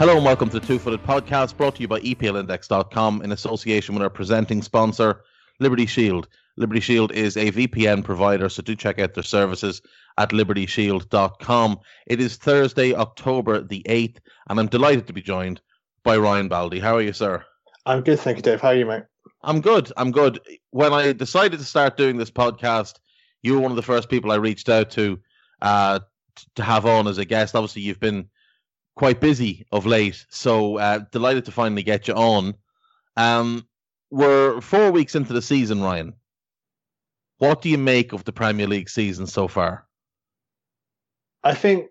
[0.00, 3.94] Hello and welcome to the Two Footed Podcast brought to you by EPLindex.com in association
[3.94, 5.24] with our presenting sponsor,
[5.58, 6.26] Liberty Shield.
[6.56, 9.82] Liberty Shield is a VPN provider, so do check out their services
[10.16, 11.80] at libertyshield.com.
[12.06, 14.16] It is Thursday, October the 8th,
[14.48, 15.60] and I'm delighted to be joined
[16.02, 16.78] by Ryan Baldi.
[16.80, 17.44] How are you, sir?
[17.84, 18.62] I'm good, thank you, Dave.
[18.62, 19.02] How are you, mate?
[19.42, 19.92] I'm good.
[19.98, 20.40] I'm good.
[20.70, 23.00] When I decided to start doing this podcast,
[23.42, 25.20] you were one of the first people I reached out to
[25.60, 26.00] uh,
[26.54, 27.54] to have on as a guest.
[27.54, 28.30] Obviously, you've been
[29.00, 32.54] quite busy of late, so uh, delighted to finally get you on.
[33.16, 33.66] Um,
[34.10, 36.12] we're four weeks into the season, Ryan.
[37.38, 39.86] What do you make of the Premier League season so far?
[41.42, 41.86] I think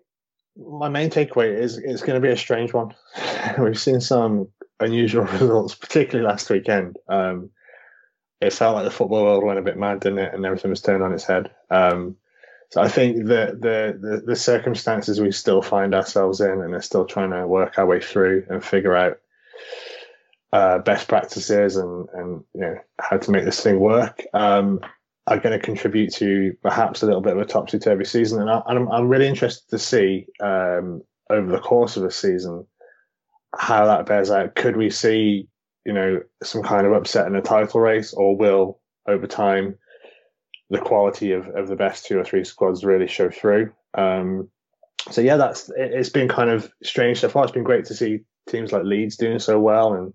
[0.56, 2.94] my main takeaway is it's going to be a strange one.
[3.58, 4.46] We've seen some
[4.78, 6.96] unusual results, particularly last weekend.
[7.08, 7.50] Um,
[8.40, 10.32] it felt like the football world went a bit mad, didn't it?
[10.32, 11.50] And everything was turned on its head.
[11.70, 12.18] Um,
[12.70, 16.82] so I think the, the, the the circumstances we still find ourselves in, and are
[16.82, 19.18] still trying to work our way through and figure out
[20.52, 24.80] uh, best practices and and you know how to make this thing work, um,
[25.26, 28.40] are going to contribute to perhaps a little bit of a topsy turvy season.
[28.40, 32.66] And, I, am I'm really interested to see um, over the course of a season
[33.56, 34.54] how that bears out.
[34.54, 35.48] Could we see
[35.84, 39.76] you know some kind of upset in a title race, or will over time
[40.70, 43.72] the quality of, of the best two or three squads really show through.
[43.94, 44.48] Um,
[45.10, 47.44] so yeah, that's it, has been kind of strange so far.
[47.44, 50.14] It's been great to see teams like Leeds doing so well and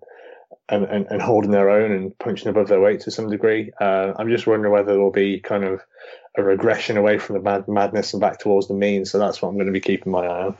[0.69, 3.71] and, and, and holding their own and punching above their weight to some degree.
[3.79, 5.81] Uh, I'm just wondering whether there'll be kind of
[6.37, 9.05] a regression away from the mad, madness and back towards the mean.
[9.05, 10.57] So that's what I'm going to be keeping my eye on.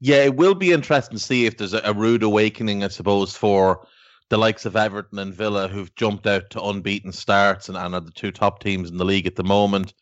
[0.00, 3.36] Yeah, it will be interesting to see if there's a, a rude awakening, I suppose,
[3.36, 3.86] for
[4.32, 8.00] the likes of Everton and Villa, who've jumped out to unbeaten starts and, and are
[8.00, 9.92] the two top teams in the league at the moment.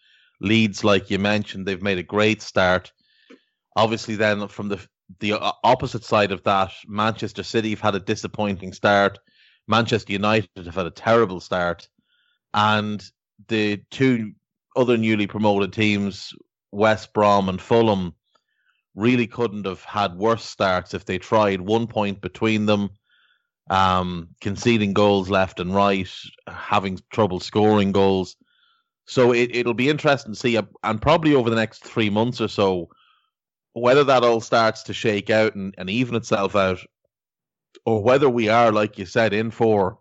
[0.41, 2.93] Leeds, like you mentioned, they've made a great start.
[3.75, 4.79] Obviously, then from the
[5.19, 9.19] the uh, opposite side of that, Manchester City have had a disappointing start.
[9.67, 11.89] Manchester United have had a terrible start,
[12.55, 13.03] and
[13.49, 14.31] the two
[14.77, 16.33] other newly promoted teams,
[16.71, 18.15] West Brom and Fulham,
[18.95, 21.61] really couldn't have had worse starts if they tried.
[21.61, 22.91] One point between them
[23.71, 26.11] um, conceding goals left and right,
[26.49, 28.37] having trouble scoring goals.
[29.07, 32.41] So it, it'll be interesting to see, uh, and probably over the next three months
[32.41, 32.89] or so,
[33.73, 36.81] whether that all starts to shake out and, and even itself out,
[37.87, 39.99] or whether we are, like you said, in for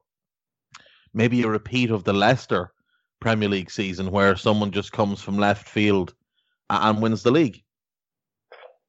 [1.13, 2.73] maybe a repeat of the Leicester
[3.19, 6.13] Premier League season where someone just comes from left field
[6.69, 7.63] and wins the league.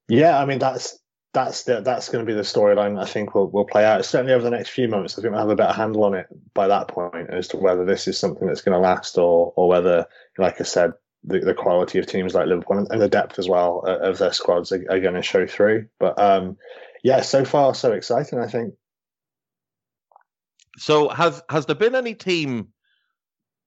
[0.09, 0.99] Yeah, I mean that's
[1.33, 4.05] that's the, that's going to be the storyline I think will will play out.
[4.05, 6.27] Certainly over the next few months, I think we'll have a better handle on it
[6.55, 9.69] by that point as to whether this is something that's going to last or or
[9.69, 10.07] whether,
[10.39, 10.93] like I said,
[11.23, 14.73] the, the quality of teams like Liverpool and, the depth as well of their squads
[14.73, 15.87] are, are going to show through.
[15.99, 16.57] But um,
[17.05, 18.41] yeah, so far so exciting.
[18.41, 18.75] I think.
[20.79, 22.69] So has has there been any team?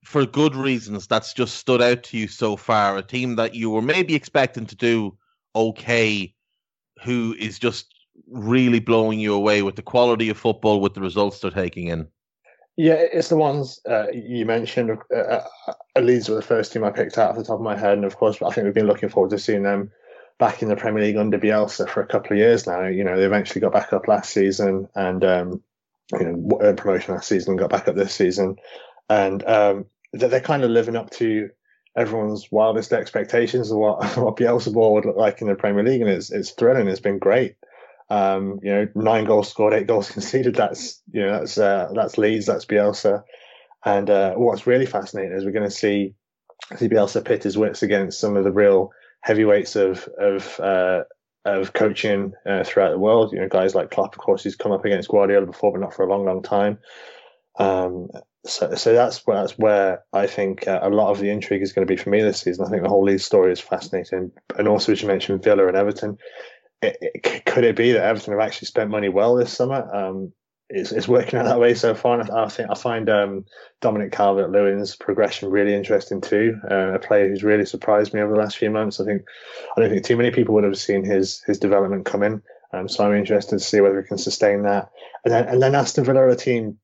[0.04, 2.98] For good reasons, that's just stood out to you so far.
[2.98, 5.18] A team that you were maybe expecting to do
[5.56, 6.34] okay,
[7.04, 7.94] who is just
[8.30, 12.08] really blowing you away with the quality of football, with the results they're taking in?
[12.76, 14.98] Yeah, it's the ones uh, you mentioned.
[15.16, 17.78] Uh, uh, Leeds were the first team I picked out off the top of my
[17.78, 19.92] head, and of course, I think we've been looking forward to seeing them
[20.40, 22.88] back in the Premier League under Bielsa for a couple of years now.
[22.88, 25.64] You know, they eventually got back up last season, and um,
[26.14, 28.56] you know, promotion last season, got back up this season,
[29.08, 31.50] and um, they're kind of living up to
[31.96, 36.02] everyone's wildest expectations of what what Bielsa ball would look like in the Premier League,
[36.02, 36.88] and it's it's thrilling.
[36.88, 37.56] It's been great.
[38.10, 40.56] Um, you know, nine goals scored, eight goals conceded.
[40.56, 43.24] That's you know that's uh, that's Leeds, that's Bielsa.
[43.86, 46.16] And uh, what's really fascinating is we're going to see
[46.78, 48.92] see Bielsa pit his wits against some of the real
[49.22, 51.04] heavyweights of of uh,
[51.46, 53.34] of coaching uh, throughout the world.
[53.34, 55.94] You know, guys like Klopp, of course, he's come up against Guardiola before, but not
[55.94, 56.80] for a long, long time.
[57.60, 58.10] Um,
[58.46, 61.74] so, so that's where, that's where I think uh, a lot of the intrigue is
[61.74, 62.66] going to be for me this season.
[62.66, 65.78] I think the whole Leeds story is fascinating, and also as you mentioned, Villa and
[65.78, 66.18] Everton.
[66.82, 69.90] It, it, could it be that Everton have actually spent money well this summer?
[69.96, 70.34] Um,
[70.70, 72.20] it's, it's working out that way so far.
[72.20, 73.46] And I think I find um,
[73.80, 76.60] Dominic Calvert Lewin's progression really interesting too.
[76.70, 79.00] Uh, a player who's really surprised me over the last few months.
[79.00, 79.22] I think
[79.78, 82.42] I don't think too many people would have seen his his development coming.
[82.74, 84.90] Um, so I'm interested to see whether he can sustain that.
[85.24, 86.80] And then and then Aston Villa, a team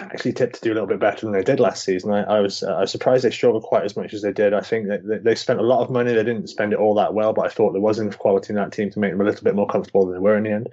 [0.00, 2.12] actually tipped to do a little bit better than they did last season.
[2.12, 4.54] I, I was uh, I was surprised they struggled quite as much as they did.
[4.54, 6.12] I think they, they spent a lot of money.
[6.12, 8.56] They didn't spend it all that well, but I thought there was enough quality in
[8.56, 10.50] that team to make them a little bit more comfortable than they were in the
[10.50, 10.68] end.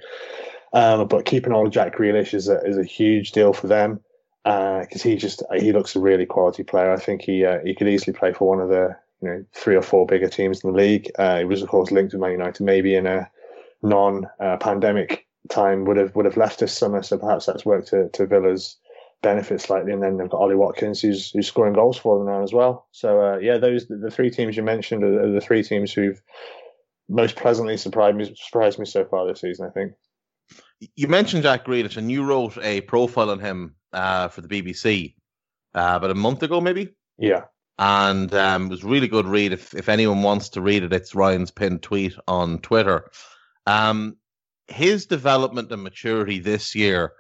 [0.73, 3.99] Um, but keeping of Jack Grealish is a, is a huge deal for them
[4.43, 6.91] because uh, he just he looks a really quality player.
[6.91, 9.75] I think he uh, he could easily play for one of the you know three
[9.75, 11.11] or four bigger teams in the league.
[11.17, 13.29] Uh, he was of course linked with Man United, maybe in a
[13.81, 17.01] non-pandemic time would have would have left this summer.
[17.03, 18.77] So perhaps that's worked to, to Villa's
[19.21, 19.91] benefit slightly.
[19.91, 22.87] And then they've got Ollie Watkins, who's who's scoring goals for them now as well.
[22.91, 25.91] So uh, yeah, those the, the, three teams you mentioned are, are, the three teams
[25.91, 26.21] who've
[27.09, 29.65] most pleasantly surprised me surprised me so far this season.
[29.65, 29.93] I think.
[30.95, 35.15] You mentioned Jack Grealish, and you wrote a profile on him uh, for the BBC
[35.73, 36.95] uh, about a month ago, maybe.
[37.17, 37.45] Yeah.
[37.79, 39.53] And um, it was really good read.
[39.53, 43.09] If if anyone wants to read it, it's Ryan's pinned tweet on Twitter.
[43.65, 44.17] Um,
[44.67, 47.13] his development and maturity this year,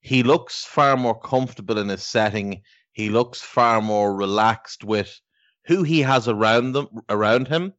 [0.00, 2.62] he looks far more comfortable in his setting.
[2.92, 5.20] He looks far more relaxed with
[5.66, 7.74] who he has around them around him.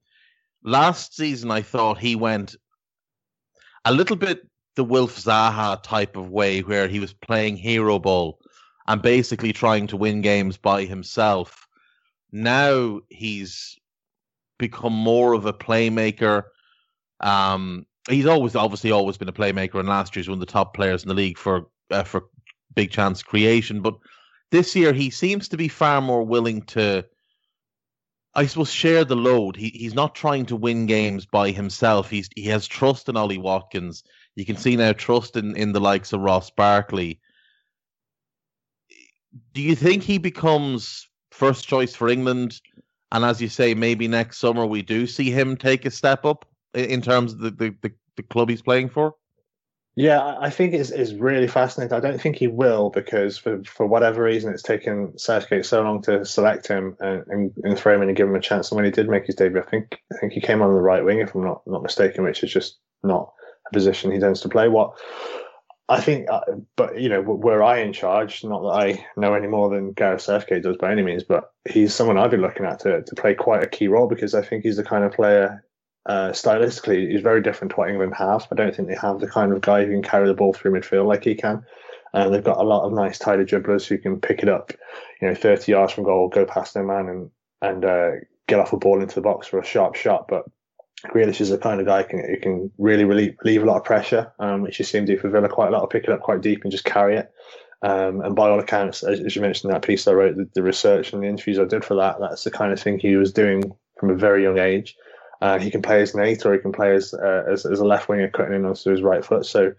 [0.64, 2.56] Last season, I thought he went
[3.86, 8.40] a little bit the Wilf Zaha type of way, where he was playing hero ball
[8.88, 11.68] and basically trying to win games by himself.
[12.32, 13.78] Now he's
[14.58, 16.44] become more of a playmaker.
[17.20, 20.74] Um, he's always obviously always been a playmaker, and last year's one of the top
[20.76, 22.26] players in the league for uh, for
[22.76, 23.82] big chance creation.
[23.82, 23.96] But
[24.52, 27.06] this year, he seems to be far more willing to,
[28.34, 29.56] I suppose, share the load.
[29.56, 32.10] He he's not trying to win games by himself.
[32.10, 34.04] He's he has trust in Ollie Watkins.
[34.36, 37.20] You can see now trust in, in the likes of Ross Barkley.
[39.54, 42.60] Do you think he becomes first choice for England?
[43.12, 46.46] And as you say, maybe next summer we do see him take a step up
[46.74, 49.16] in terms of the, the, the, the club he's playing for?
[49.96, 51.94] Yeah, I think it's, it's really fascinating.
[51.94, 56.02] I don't think he will because for, for whatever reason it's taken Southgate so long
[56.04, 58.72] to select him and, and, and, throw him in and give him a chance.
[58.72, 60.82] And when he did make his debut, I think I think he came on the
[60.82, 63.34] right wing, if I'm not not mistaken, which is just not
[63.68, 64.70] a position he tends to play.
[64.70, 64.94] What
[65.90, 66.40] I think, uh,
[66.78, 70.22] but you know, were I in charge, not that I know any more than Gareth
[70.22, 73.34] Southgate does by any means, but he's someone I'd be looking at to, to play
[73.34, 75.66] quite a key role because I think he's the kind of player
[76.06, 78.48] uh, stylistically is very different to what England have.
[78.52, 80.72] I don't think they have the kind of guy who can carry the ball through
[80.72, 81.64] midfield like he can.
[82.14, 84.74] And uh, they've got a lot of nice tidy dribblers who can pick it up,
[85.22, 87.30] you know, 30 yards from goal, go past their man and
[87.62, 88.12] and uh,
[88.48, 90.28] get off a ball into the box for a sharp shot.
[90.28, 90.46] But
[91.08, 93.78] Grealish is the kind of guy who can, who can really relieve, relieve a lot
[93.78, 96.10] of pressure, um, which you see to do for Villa quite a lot, pick it
[96.10, 97.32] up quite deep and just carry it.
[97.84, 100.48] Um, and by all accounts, as, as, you mentioned in that piece I wrote, the,
[100.54, 103.16] the research and the interviews I did for that, that's the kind of thing he
[103.16, 104.96] was doing from a very young age.
[105.42, 107.80] Uh, he can play as an eight or he can play as uh, as, as,
[107.80, 109.46] a left winger cutting in onto his right foot.
[109.46, 109.74] So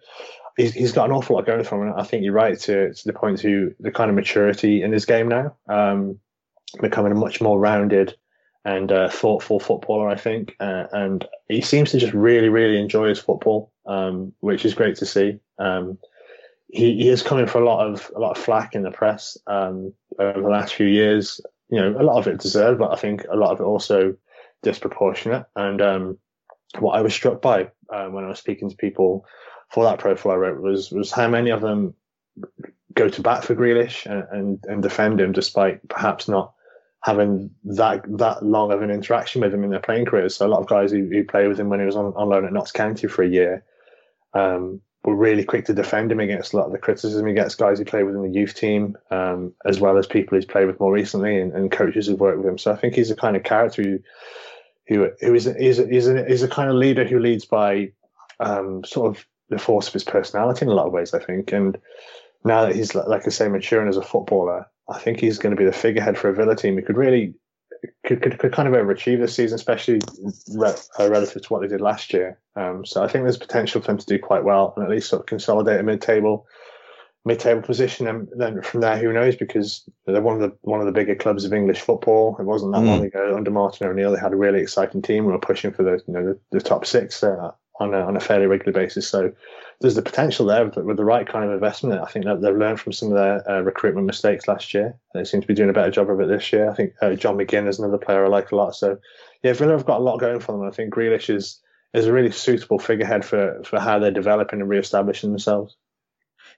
[0.56, 1.94] he's, he's got an awful lot going for him.
[1.96, 5.06] I think you're right to, to the point to the kind of maturity in his
[5.06, 6.18] game now, um,
[6.80, 8.16] becoming a much more rounded
[8.64, 10.54] and uh, thoughtful footballer, I think.
[10.60, 14.96] Uh, and he seems to just really, really enjoy his football, um, which is great
[14.96, 15.38] to see.
[15.58, 15.98] Um,
[16.68, 19.36] he, he is coming for a lot of a lot of flack in the press
[19.46, 21.40] um, over the last few years.
[21.68, 24.16] You know, a lot of it deserved, but I think a lot of it also
[24.62, 25.46] disproportionate.
[25.56, 26.18] And um,
[26.78, 29.26] what I was struck by uh, when I was speaking to people
[29.70, 31.94] for that profile I wrote was was how many of them
[32.94, 36.52] go to bat for Grealish and, and, and defend him despite perhaps not
[37.02, 40.36] having that that long of an interaction with him in their playing careers.
[40.36, 42.28] So a lot of guys who, who played with him when he was on, on
[42.28, 43.64] loan at Notts County for a year
[44.34, 47.56] um, were really quick to defend him against a lot of the criticism gets.
[47.56, 50.78] Guys who play within the youth team, um, as well as people he's played with
[50.78, 52.58] more recently, and, and coaches who've worked with him.
[52.58, 53.98] So I think he's a kind of character who
[54.88, 57.92] who who is is is a, is a kind of leader who leads by
[58.40, 61.14] um, sort of the force of his personality in a lot of ways.
[61.14, 61.78] I think, and
[62.44, 65.60] now that he's like I say maturing as a footballer, I think he's going to
[65.60, 67.34] be the figurehead for a Villa team He could really
[68.06, 70.00] could, could, could kind of overachieve this season, especially
[70.54, 72.38] re- uh, relative to what they did last year.
[72.54, 75.08] Um, so I think there's potential for them to do quite well and at least
[75.08, 76.46] sort of consolidate a mid-table
[77.24, 79.36] mid-table position, and then from there, who knows?
[79.36, 82.36] Because they're one of the one of the bigger clubs of English football.
[82.38, 82.86] It wasn't that mm.
[82.86, 84.12] long ago under Martin O'Neill.
[84.12, 85.24] They had a really exciting team.
[85.24, 88.16] We were pushing for the you know the, the top six uh, on a, on
[88.16, 89.08] a fairly regular basis.
[89.08, 89.32] So
[89.80, 92.00] there's the potential there with, with the right kind of investment.
[92.00, 94.96] I think that they've learned from some of their uh, recruitment mistakes last year.
[95.14, 96.70] They seem to be doing a better job of it this year.
[96.70, 98.74] I think uh, John McGinn is another player I like a lot.
[98.74, 98.98] So
[99.42, 100.66] yeah, Villa have got a lot going for them.
[100.66, 101.60] I think Grealish is
[101.94, 105.76] is a really suitable figurehead for for how they're developing and re-establishing themselves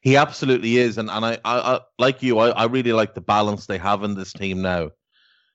[0.05, 2.39] He absolutely is, and and I, I, I like you.
[2.39, 4.91] I, I really like the balance they have in this team now.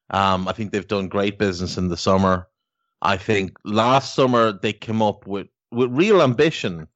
[0.09, 2.47] Um, I think they've done great business in the summer.
[3.03, 6.87] I think last summer they came up with with real ambition,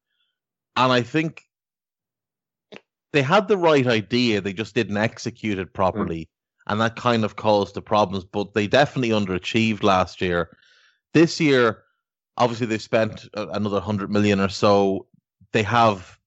[0.75, 1.43] and I think
[3.11, 4.41] they had the right idea.
[4.41, 6.27] They just didn't execute it properly, mm.
[6.71, 8.25] and that kind of caused the problems.
[8.25, 10.57] But they definitely underachieved last year.
[11.13, 11.83] This year,
[12.37, 15.05] obviously, they've spent another hundred million or so.
[15.51, 16.17] They have.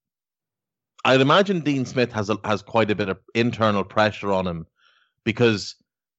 [1.07, 4.67] I'd imagine Dean Smith has a, has quite a bit of internal pressure on him
[5.23, 5.77] because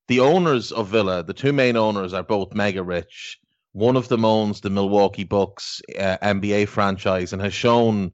[0.08, 3.38] the owners of Villa, the two main owners, are both mega rich.
[3.74, 8.13] One of them owns the Milwaukee Bucks uh, NBA franchise and has shown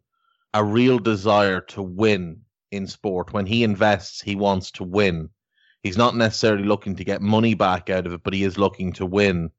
[0.56, 3.34] a real desire to win in sport.
[3.34, 5.30] When he invests, he wants to win.
[5.84, 8.94] He's not necessarily looking to get money back out of it, but he is looking
[8.94, 9.51] to win.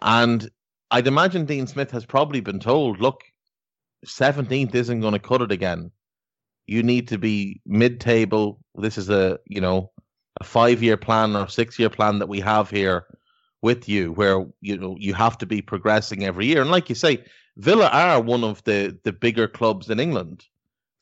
[0.00, 0.50] And
[0.90, 3.20] I'd imagine Dean Smith has probably been told, look,
[4.06, 5.90] 17th isn't going to cut it again.
[6.66, 8.60] You need to be mid table.
[8.74, 9.90] This is a, you know,
[10.40, 13.06] a five year plan or six year plan that we have here
[13.62, 16.60] with you where you know you have to be progressing every year.
[16.60, 17.24] And like you say,
[17.56, 20.44] Villa are one of the the bigger clubs in England.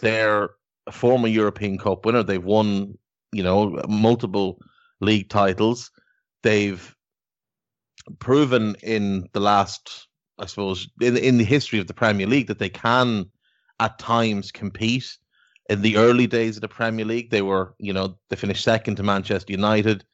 [0.00, 0.50] They're
[0.86, 2.22] a former European Cup winner.
[2.22, 2.96] They've won,
[3.32, 4.60] you know, multiple
[5.00, 5.90] league titles.
[6.42, 6.94] They've
[8.18, 12.58] proven in the last, I suppose, in in the history of the Premier League that
[12.58, 13.26] they can
[13.78, 15.16] at times compete.
[15.70, 18.96] In the early days of the Premier League, they were, you know, they finished second
[18.96, 20.04] to Manchester United.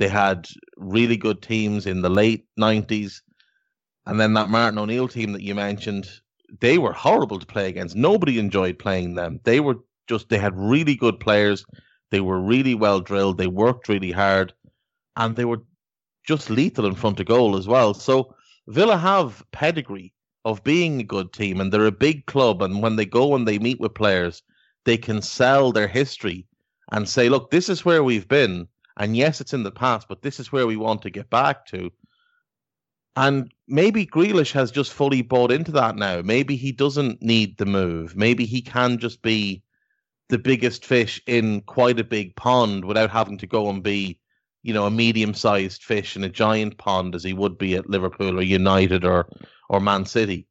[0.00, 3.20] They had really good teams in the late 90s.
[4.06, 6.08] And then that Martin O'Neill team that you mentioned,
[6.60, 7.94] they were horrible to play against.
[7.94, 9.38] Nobody enjoyed playing them.
[9.44, 9.76] They were
[10.08, 11.64] just, they had really good players.
[12.10, 13.38] They were really well drilled.
[13.38, 14.52] They worked really hard.
[15.14, 15.62] And they were
[16.26, 17.94] just lethal in front of goal as well.
[17.94, 18.34] So
[18.66, 20.12] Villa have pedigree
[20.44, 22.62] of being a good team and they're a big club.
[22.62, 24.42] And when they go and they meet with players,
[24.84, 26.46] they can sell their history
[26.92, 28.68] and say, look, this is where we've been.
[28.96, 31.66] And yes, it's in the past, but this is where we want to get back
[31.66, 31.90] to.
[33.16, 36.20] And maybe Grealish has just fully bought into that now.
[36.22, 38.16] Maybe he doesn't need the move.
[38.16, 39.62] Maybe he can just be
[40.28, 44.18] the biggest fish in quite a big pond without having to go and be,
[44.62, 48.38] you know, a medium-sized fish in a giant pond as he would be at Liverpool
[48.38, 49.28] or United or
[49.68, 50.46] or Man City.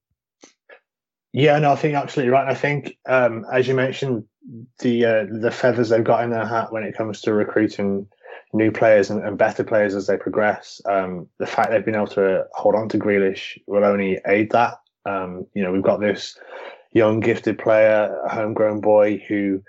[1.33, 2.47] Yeah, no, I think absolutely right.
[2.47, 4.25] I think, um, as you mentioned,
[4.79, 8.07] the uh, the feathers they've got in their hat when it comes to recruiting
[8.53, 10.79] new players and, and better players as they progress.
[10.85, 14.75] Um, the fact they've been able to hold on to Grealish will only aid that.
[15.05, 16.37] Um, you know, we've got this
[16.91, 19.63] young, gifted player, a homegrown boy who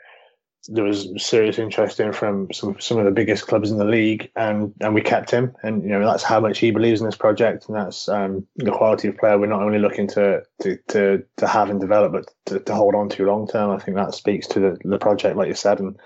[0.68, 4.30] there was serious interest in from some some of the biggest clubs in the league,
[4.36, 5.54] and and we kept him.
[5.62, 8.70] And you know, that's how much he believes in this project, and that's um, the
[8.70, 12.30] quality of player we're not only looking to to to, to have and develop, but
[12.46, 13.70] to, to hold on to long term.
[13.70, 15.98] I think that speaks to the, the project, like you said, and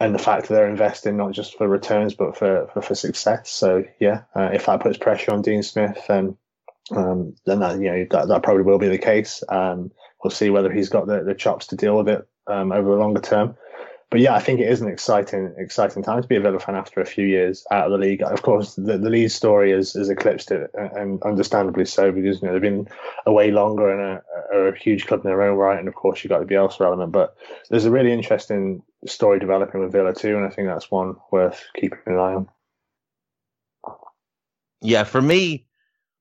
[0.00, 3.50] and the fact that they're investing not just for returns but for for, for success.
[3.50, 6.36] So yeah, uh, if that puts pressure on Dean Smith, then
[6.92, 9.42] um, then that you know that, that probably will be the case.
[9.48, 9.90] Um,
[10.22, 12.96] we'll see whether he's got the, the chops to deal with it um, over the
[12.96, 13.56] longer term.
[14.10, 16.74] But yeah, I think it is an exciting, exciting time to be a Villa fan
[16.74, 18.22] after a few years out of the league.
[18.22, 22.46] Of course, the, the Leeds story has, has eclipsed it, and understandably so, because you
[22.46, 22.88] know they've been
[23.26, 26.24] away longer and are, are a huge club in their own right, and of course
[26.24, 27.12] you've got the Bielsa element.
[27.12, 27.36] But
[27.68, 31.62] there's a really interesting story developing with Villa too, and I think that's one worth
[31.76, 32.48] keeping an eye on.
[34.80, 35.66] Yeah, for me,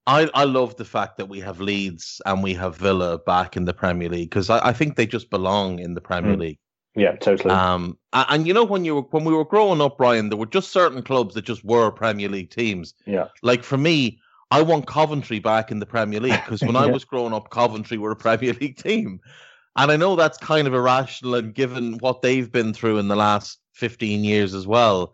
[0.06, 3.63] I I love the fact that we have Leeds and we have Villa back in
[3.63, 6.39] the Premier League because I, I think they just belong in the Premier mm.
[6.39, 6.60] League.
[6.97, 7.53] Yeah, totally.
[7.53, 10.47] Um, and, you know when you were when we were growing up, Brian, there were
[10.47, 12.95] just certain clubs that just were Premier League teams.
[13.05, 13.27] Yeah.
[13.43, 16.81] Like for me, I want Coventry back in the Premier League because when yeah.
[16.81, 19.19] I was growing up, Coventry were a Premier League team.
[19.75, 23.15] And I know that's kind of irrational, and given what they've been through in the
[23.15, 25.13] last 15 years as well,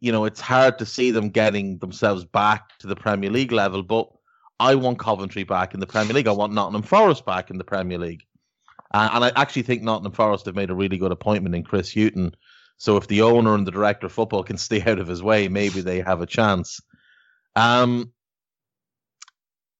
[0.00, 3.82] you know, it's hard to see them getting themselves back to the Premier League level.
[3.82, 4.10] But
[4.60, 6.28] I want Coventry back in the Premier League.
[6.28, 8.24] I want Nottingham Forest back in the Premier League.
[8.92, 11.92] Uh, and I actually think Nottingham Forest have made a really good appointment in Chris
[11.92, 12.34] Hughton.
[12.76, 15.48] So if the owner and the director of football can stay out of his way,
[15.48, 16.80] maybe they have a chance.
[17.56, 18.12] Um,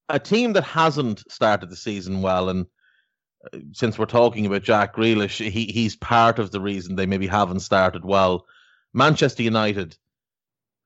[0.08, 2.66] a team that hasn't started the season well, and
[3.72, 7.60] since we're talking about Jack Grealish, he he's part of the reason they maybe haven't
[7.60, 8.46] started well.
[8.92, 9.96] Manchester United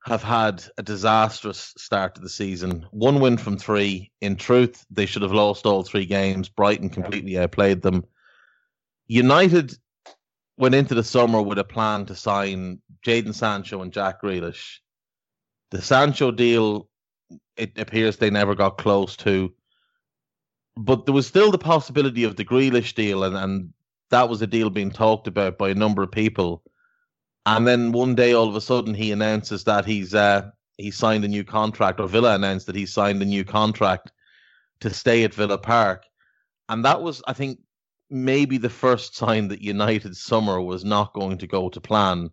[0.05, 2.85] have had a disastrous start to the season.
[2.91, 4.11] One win from three.
[4.21, 6.49] In truth, they should have lost all three games.
[6.49, 8.05] Brighton completely outplayed them.
[9.07, 9.77] United
[10.57, 14.79] went into the summer with a plan to sign Jadon Sancho and Jack Grealish.
[15.71, 16.89] The Sancho deal,
[17.57, 19.53] it appears they never got close to
[20.79, 23.73] but there was still the possibility of the Grealish deal, and, and
[24.11, 26.63] that was a deal being talked about by a number of people.
[27.49, 31.25] And then one day, all of a sudden, he announces that he's uh, he signed
[31.25, 34.11] a new contract, or Villa announced that he signed a new contract
[34.81, 36.03] to stay at Villa Park,
[36.69, 37.57] and that was, I think,
[38.11, 42.29] maybe the first sign that United summer was not going to go to plan,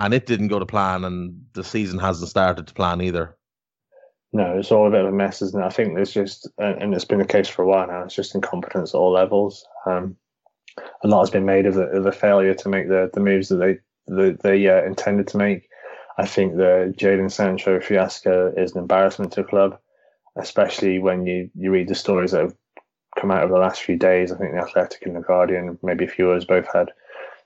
[0.00, 3.36] and it didn't go to plan, and the season hasn't started to plan either.
[4.32, 5.64] No, it's all a bit of a mess, isn't it?
[5.64, 8.02] I think there's just, and it's been the case for a while now.
[8.02, 9.64] It's just incompetence at all levels.
[9.86, 10.16] Um,
[11.04, 13.48] a lot has been made of the, of the failure to make the, the moves
[13.48, 15.68] that they the, they uh, intended to make.
[16.18, 19.78] I think the Jadon Sancho fiasco is an embarrassment to the club,
[20.36, 22.56] especially when you, you read the stories that have
[23.18, 24.30] come out over the last few days.
[24.30, 26.90] I think the Athletic and the Guardian, maybe a few others, both had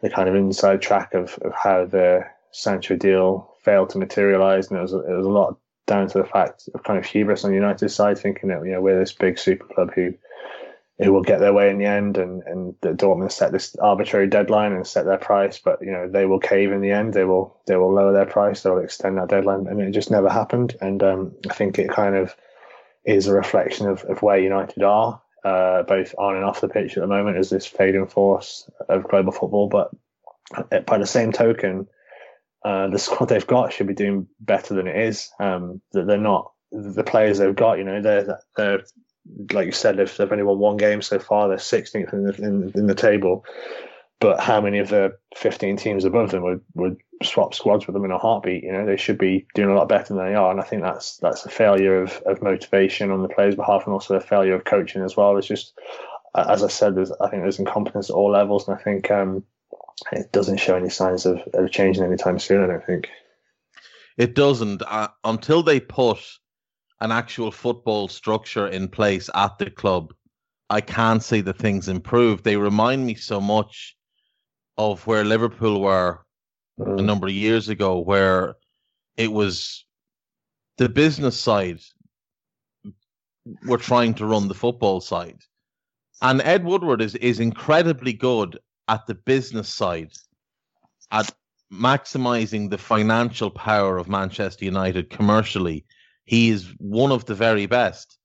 [0.01, 4.79] the kind of inside track of, of how the Sancho deal failed to materialise, and
[4.79, 7.55] it was it was a lot down to the fact of kind of hubris on
[7.55, 10.15] United's side, thinking that you know we're this big super club who
[10.99, 14.73] who will get their way in the end, and and Dortmund set this arbitrary deadline
[14.73, 17.13] and set their price, but you know they will cave in the end.
[17.13, 18.63] They will they will lower their price.
[18.63, 20.77] They will extend that deadline, and it just never happened.
[20.81, 22.35] And um, I think it kind of
[23.05, 26.97] is a reflection of, of where United are, uh, both on and off the pitch
[26.97, 29.69] at the moment, as this fading force of global football.
[29.69, 29.91] But
[30.87, 31.89] by the same token,
[32.65, 35.31] uh, the squad they've got should be doing better than it is.
[35.39, 37.79] Um, that they're not the players they've got.
[37.79, 38.83] You know, they're they're
[39.53, 41.49] like you said, they've, they've only won one game so far.
[41.49, 43.45] They're 16th in the, in, in the table.
[44.19, 48.05] But how many of the 15 teams above them would, would swap squads with them
[48.05, 48.65] in a heartbeat?
[48.65, 50.51] You know, they should be doing a lot better than they are.
[50.51, 53.93] And I think that's that's a failure of, of motivation on the players' behalf and
[53.93, 55.37] also a failure of coaching as well.
[55.37, 55.79] It's just,
[56.35, 58.67] as I said, there's, I think there's incompetence at all levels.
[58.67, 59.45] And I think um,
[60.13, 63.09] it doesn't show any signs of, of changing anytime soon, I don't think.
[64.17, 64.81] It doesn't.
[64.81, 66.21] Uh, until they put
[67.01, 70.15] an actual football structure in place at the club,
[70.71, 72.43] I can't see the things improve.
[72.43, 73.97] They remind me so much
[74.79, 76.25] of where Liverpool were
[76.79, 76.99] mm.
[76.99, 78.57] a number of years ago, where
[79.17, 79.85] it was
[80.79, 81.81] the business side
[83.67, 85.39] were trying to run the football side.
[86.23, 90.13] And Ed Woodward is, is incredibly good at the business side,
[91.13, 91.33] at
[91.73, 95.85] maximizing the financial power of Manchester United commercially
[96.27, 98.19] he is one of the very best.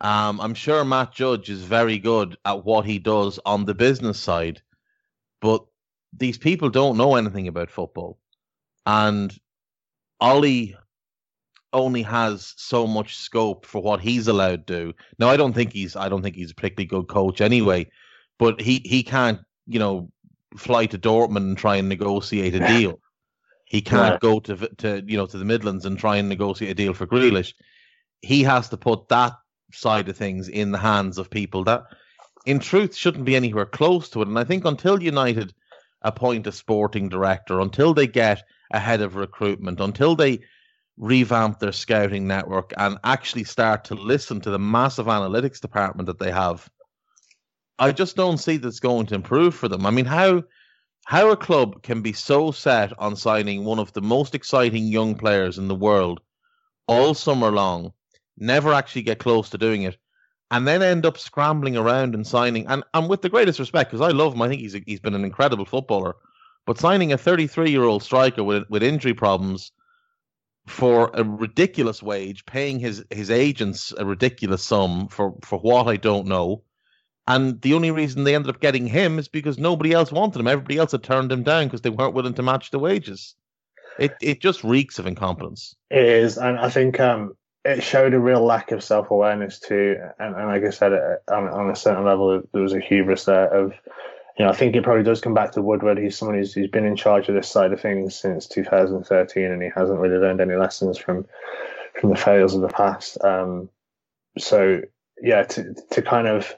[0.00, 4.18] Um, I'm sure Matt Judge is very good at what he does on the business
[4.18, 4.62] side,
[5.40, 5.64] but
[6.16, 8.18] these people don't know anything about football.
[8.86, 9.36] And
[10.20, 10.74] Ole
[11.72, 14.92] only has so much scope for what he's allowed to do.
[15.18, 17.90] Now I don't think he's I don't think he's a particularly good coach anyway,
[18.38, 20.10] but he, he can't, you know,
[20.56, 23.00] fly to Dortmund and try and negotiate a deal.
[23.68, 24.18] He can't yeah.
[24.20, 27.06] go to to you know to the Midlands and try and negotiate a deal for
[27.06, 27.52] Grealish.
[28.22, 29.34] He has to put that
[29.72, 31.84] side of things in the hands of people that,
[32.46, 34.28] in truth, shouldn't be anywhere close to it.
[34.28, 35.52] And I think until United
[36.02, 40.40] appoint a sporting director, until they get ahead of recruitment, until they
[40.96, 46.18] revamp their scouting network and actually start to listen to the massive analytics department that
[46.18, 46.68] they have,
[47.78, 49.84] I just don't see that's going to improve for them.
[49.84, 50.42] I mean, how
[51.08, 55.14] how a club can be so set on signing one of the most exciting young
[55.14, 56.20] players in the world
[56.86, 57.94] all summer long,
[58.36, 59.96] never actually get close to doing it,
[60.50, 62.66] and then end up scrambling around and signing.
[62.66, 65.00] And, and with the greatest respect, because I love him, I think he's a, he's
[65.00, 66.14] been an incredible footballer.
[66.66, 69.72] But signing a 33 year old striker with with injury problems
[70.66, 75.96] for a ridiculous wage, paying his his agents a ridiculous sum for for what I
[75.96, 76.64] don't know,
[77.28, 80.48] and the only reason they ended up getting him is because nobody else wanted him.
[80.48, 83.34] Everybody else had turned him down because they weren't willing to match the wages.
[83.98, 85.76] It it just reeks of incompetence.
[85.90, 87.36] It is, and I think um,
[87.66, 89.96] it showed a real lack of self awareness too.
[90.18, 90.92] And, and, like I said,
[91.30, 93.72] on, on a certain level, there was a hubris there of,
[94.38, 95.98] you know, I think it probably does come back to Woodward.
[95.98, 99.62] He's someone who's, who's been in charge of this side of things since 2013, and
[99.62, 101.26] he hasn't really learned any lessons from
[102.00, 103.22] from the failures of the past.
[103.22, 103.68] Um,
[104.38, 104.80] so
[105.20, 106.54] yeah, to to kind of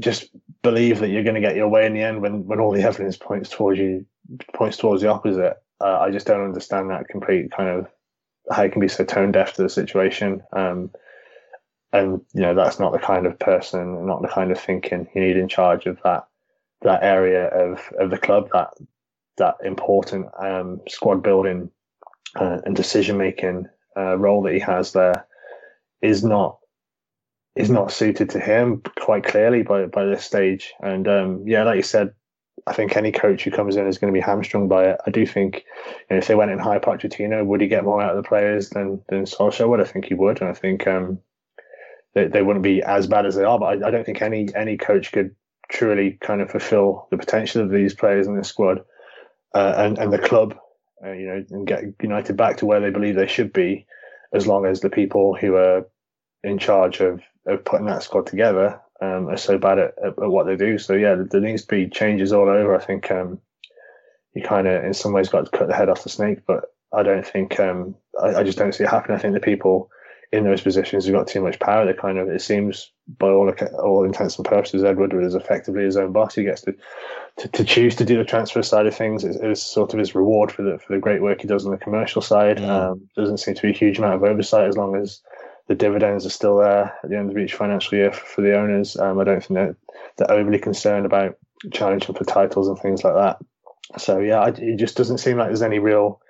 [0.00, 0.30] just
[0.62, 2.82] believe that you're going to get your way in the end when, when all the
[2.82, 4.06] evidence points towards you
[4.54, 5.56] points towards the opposite.
[5.80, 7.88] Uh, I just don't understand that complete kind of
[8.50, 10.42] how you can be so tone deaf to the situation.
[10.52, 10.90] Um,
[11.92, 15.20] and you know that's not the kind of person, not the kind of thinking you
[15.20, 16.26] need in charge of that
[16.82, 18.48] that area of of the club.
[18.52, 18.70] That
[19.36, 21.70] that important um, squad building
[22.36, 25.26] uh, and decision making uh, role that he has there
[26.00, 26.58] is not
[27.54, 30.72] is not suited to him quite clearly by by this stage.
[30.80, 32.14] And um, yeah, like you said,
[32.66, 35.00] I think any coach who comes in is going to be hamstrung by it.
[35.06, 38.00] I do think you know, if they went in high Pochettino, would he get more
[38.00, 39.80] out of the players than than Solskjaer would?
[39.80, 41.18] I think he would, and I think um,
[42.14, 43.58] they, they wouldn't be as bad as they are.
[43.58, 45.34] But I, I don't think any any coach could
[45.70, 48.80] truly kind of fulfill the potential of these players in the squad
[49.54, 50.56] uh, and and the club,
[51.04, 53.86] uh, you know, and get United back to where they believe they should be,
[54.32, 55.86] as long as the people who are
[56.44, 60.46] in charge of, of putting that squad together um, are so bad at, at, what
[60.46, 60.78] they do.
[60.78, 62.76] So yeah, there needs to be changes all over.
[62.76, 63.40] I think um,
[64.34, 66.72] you kind of, in some ways, got to cut the head off the snake, but
[66.92, 69.16] I don't think um, I, I, just don't see it happening.
[69.16, 69.90] I think the people
[70.30, 71.84] in those positions have got too much power.
[71.84, 75.96] They kind of it seems by all all intents and purposes, Edward is effectively his
[75.96, 76.34] own boss.
[76.34, 76.74] He gets to
[77.38, 79.24] to, to choose to do the transfer side of things.
[79.24, 81.72] It's, it's, sort of his reward for the for the great work he does on
[81.72, 82.58] the commercial side.
[82.58, 82.68] Mm.
[82.68, 85.20] Um, doesn't seem to be a huge amount of oversight as long as
[85.68, 88.56] the dividends are still there at the end of each financial year for, for the
[88.56, 88.96] owners.
[88.96, 89.76] Um, I don't think that
[90.16, 91.36] they're overly concerned about
[91.72, 93.38] challenging for titles and things like that.
[93.98, 96.20] So yeah, it just doesn't seem like there's any real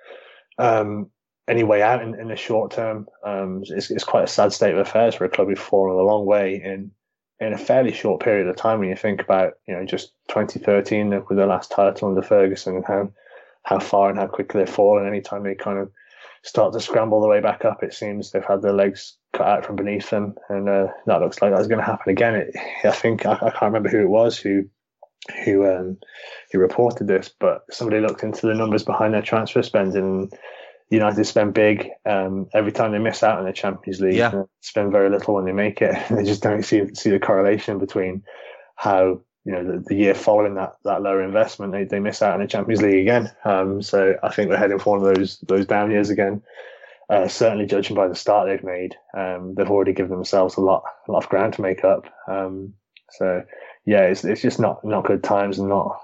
[0.59, 1.09] um,
[1.47, 3.07] any way out in, in the short term.
[3.23, 6.01] Um, it's, it's quite a sad state of affairs for a club who've fallen a
[6.01, 6.91] long way in
[7.39, 8.79] in a fairly short period of time.
[8.79, 12.85] When you think about you know just 2013 with the last title under Ferguson and
[12.85, 13.11] how
[13.63, 15.07] how far and how quickly they've fallen.
[15.07, 15.91] Anytime they kind of
[16.43, 19.65] start to scramble the way back up, it seems they've had their legs cut out
[19.65, 22.35] from beneath them, and uh, that looks like that's going to happen again.
[22.35, 24.63] It, I think I, I, can't remember who it was who
[25.45, 25.97] who um,
[26.51, 30.03] who reported this, but somebody looked into the numbers behind their transfer spending.
[30.03, 30.33] And
[30.89, 34.15] United spend big um, every time they miss out in the Champions League.
[34.15, 34.43] Yeah.
[34.61, 35.95] spend very little when they make it.
[36.09, 38.23] they just don't see see the correlation between
[38.75, 42.35] how you know the, the, year following that that lower investment they, they miss out
[42.35, 43.31] in the Champions League again.
[43.43, 46.41] Um, so I think they're heading for one of those those down years again.
[47.09, 50.83] Uh, certainly, judging by the start they've made, um, they've already given themselves a lot
[51.07, 52.05] a lot of ground to make up.
[52.27, 52.73] Um,
[53.11, 53.43] so
[53.85, 55.99] yeah, it's it's just not not good times and not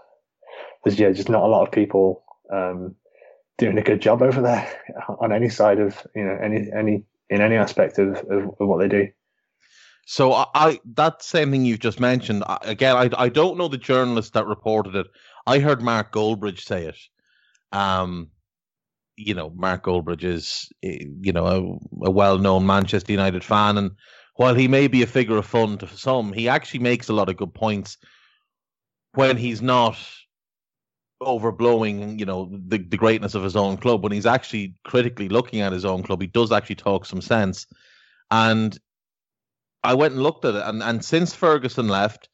[0.83, 2.95] there's yeah just not a lot of people um,
[3.57, 4.69] doing a good job over there
[5.19, 8.79] on any side of you know any any in any aspect of, of, of what
[8.79, 9.07] they do.
[10.11, 12.95] So I, I, that same thing you've just mentioned again.
[12.95, 15.05] I I don't know the journalist that reported it.
[15.45, 16.97] I heard Mark Goldbridge say it.
[17.71, 18.31] Um,
[19.17, 23.91] you know, Mark Goldbridge is eh, you know a, a well-known Manchester United fan, and
[24.33, 27.29] while he may be a figure of fun to some, he actually makes a lot
[27.29, 27.99] of good points
[29.13, 29.95] when he's not
[31.21, 34.01] overblowing, you know, the, the greatness of his own club.
[34.01, 37.67] When he's actually critically looking at his own club, he does actually talk some sense.
[38.31, 38.75] And
[39.83, 42.29] I went and looked at it, and, and since Ferguson left,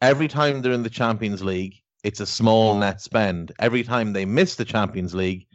[0.00, 3.52] every time they're in the Champions League, it's a small net spend.
[3.58, 5.46] Every time they miss the Champions League,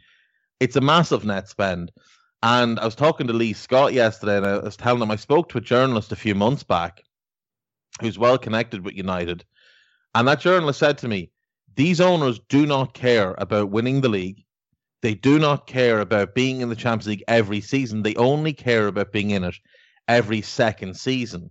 [0.60, 1.90] it's a massive net spend.
[2.42, 5.48] And I was talking to Lee Scott yesterday, and I was telling him I spoke
[5.48, 7.02] to a journalist a few months back
[8.00, 9.44] who's well connected with United.
[10.14, 11.30] And that journalist said to me,
[11.74, 14.44] These owners do not care about winning the league.
[15.02, 18.02] They do not care about being in the Champions League every season.
[18.02, 19.56] They only care about being in it
[20.08, 21.50] every second season.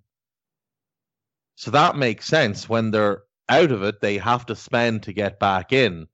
[1.55, 2.67] So that makes sense.
[2.67, 6.07] When they're out of it, they have to spend to get back in.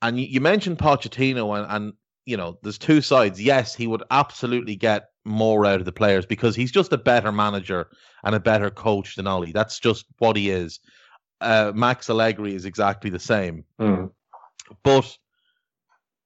[0.00, 1.92] And you, mentioned Pochettino, and, and
[2.26, 3.42] you know, there's two sides.
[3.42, 7.32] Yes, he would absolutely get more out of the players because he's just a better
[7.32, 7.88] manager
[8.22, 9.52] and a better coach than Ole.
[9.52, 10.80] That's just what he is.
[11.40, 13.64] Uh, Max Allegri is exactly the same.
[13.80, 14.10] Mm.
[14.82, 15.16] But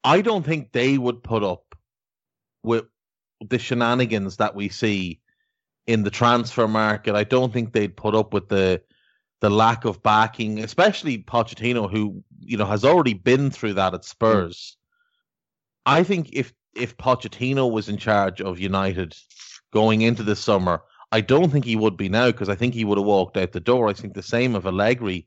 [0.05, 1.75] I don't think they would put up
[2.63, 2.85] with
[3.41, 5.21] the shenanigans that we see
[5.87, 7.15] in the transfer market.
[7.15, 8.83] I don't think they'd put up with the
[9.41, 14.05] the lack of backing, especially Pochettino, who you know has already been through that at
[14.05, 14.77] Spurs.
[15.87, 19.17] I think if if Pochettino was in charge of United
[19.73, 22.85] going into the summer, I don't think he would be now because I think he
[22.85, 23.89] would have walked out the door.
[23.89, 25.27] I think the same of Allegri.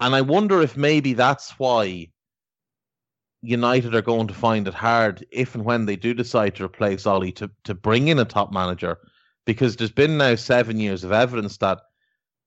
[0.00, 2.10] And I wonder if maybe that's why
[3.42, 7.06] United are going to find it hard if and when they do decide to replace
[7.06, 8.98] Ole to, to bring in a top manager
[9.46, 11.80] because there's been now seven years of evidence that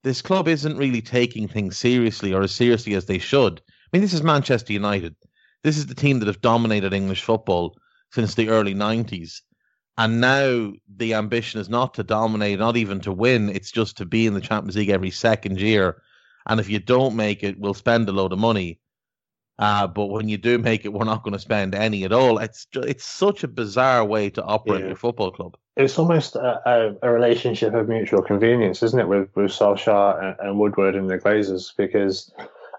[0.04, 3.62] this club isn't really taking things seriously or as seriously as they should.
[3.70, 5.16] I mean, this is Manchester United.
[5.64, 7.78] This is the team that have dominated English football
[8.12, 9.42] since the early 90s.
[9.98, 13.50] And now the ambition is not to dominate, not even to win.
[13.50, 16.02] It's just to be in the Champions League every second year.
[16.48, 18.80] And if you don't make it, we'll spend a load of money.
[19.60, 22.40] Uh, but when you do make it, we're not going to spend any at all.
[22.40, 24.88] It's it's such a bizarre way to operate yeah.
[24.88, 25.56] your football club.
[25.78, 30.48] It's almost a, a, a, relationship of mutual convenience, isn't it, with with Solskjaer and,
[30.48, 31.72] and Woodward and the Glazers?
[31.78, 32.32] Because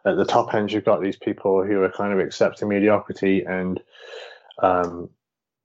[0.05, 3.81] at the top end, you've got these people who are kind of accepting mediocrity and
[4.61, 5.09] um,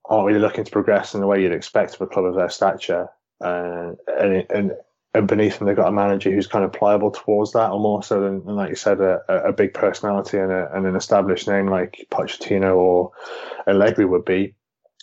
[0.06, 2.50] aren't really looking to progress in the way you'd expect of a club of their
[2.50, 3.10] stature.
[3.42, 4.72] Uh, and, and,
[5.14, 8.04] and beneath them, they've got a manager who's kind of pliable towards that, or more
[8.04, 11.48] so than, than like you said, a, a big personality and, a, and, an established
[11.48, 13.12] name like Pochettino or
[13.68, 14.54] Allegri would be.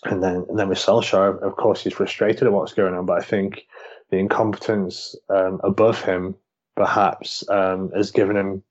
[0.04, 3.06] And then, and then with Solskjaer, of course, he's frustrated at what's going on.
[3.06, 3.66] But I think
[4.10, 6.36] the incompetence um, above him
[6.76, 8.62] perhaps um, has given him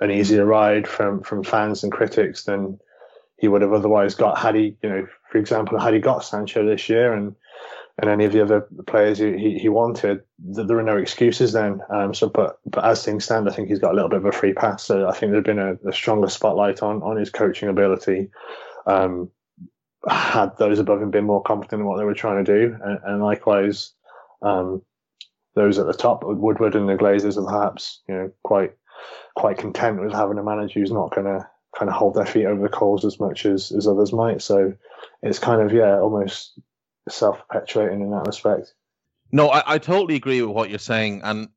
[0.00, 2.78] an easier ride from from fans and critics than
[3.38, 6.66] he would have otherwise got had he, you know, for example, had he got Sancho
[6.66, 7.36] this year and
[7.98, 11.80] and any of the other players he, he wanted, there are no excuses then.
[11.90, 14.24] Um, so, but but as things stand, I think he's got a little bit of
[14.24, 14.82] a free pass.
[14.82, 18.30] So I think there's been a, a stronger spotlight on on his coaching ability.
[18.86, 19.30] Um,
[20.08, 22.98] had those above him been more confident in what they were trying to do, and,
[23.04, 23.92] and likewise,
[24.42, 24.82] um,
[25.54, 28.74] those at the top, Woodward and the Glazers, are perhaps you know quite
[29.36, 32.46] quite content with having a manager who's not going to kind of hold their feet
[32.46, 34.42] over the coals as much as as others might.
[34.42, 34.74] So
[35.22, 36.58] it's kind of yeah, almost
[37.08, 38.74] self perpetuating in that respect.
[39.32, 41.48] No, I, I totally agree with what you're saying, and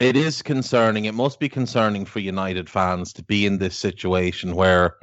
[0.00, 1.04] it is concerning.
[1.04, 4.96] It must be concerning for United fans to be in this situation where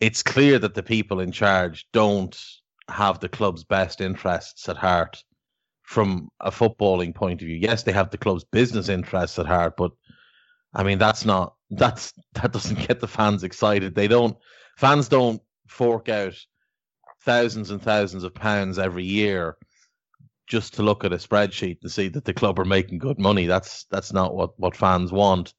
[0.00, 2.38] it's clear that the people in charge don't
[2.88, 5.22] have the club's best interests at heart
[5.82, 7.56] from a footballing point of view.
[7.56, 9.92] Yes, they have the club's business interests at heart, but
[10.74, 13.94] I mean that's not that's that doesn't get the fans excited.
[13.94, 14.36] They don't
[14.76, 16.34] fans don't fork out
[17.22, 19.56] thousands and thousands of pounds every year
[20.50, 23.46] just to look at a spreadsheet and see that the club are making good money.
[23.46, 25.54] That's that's not what what fans want.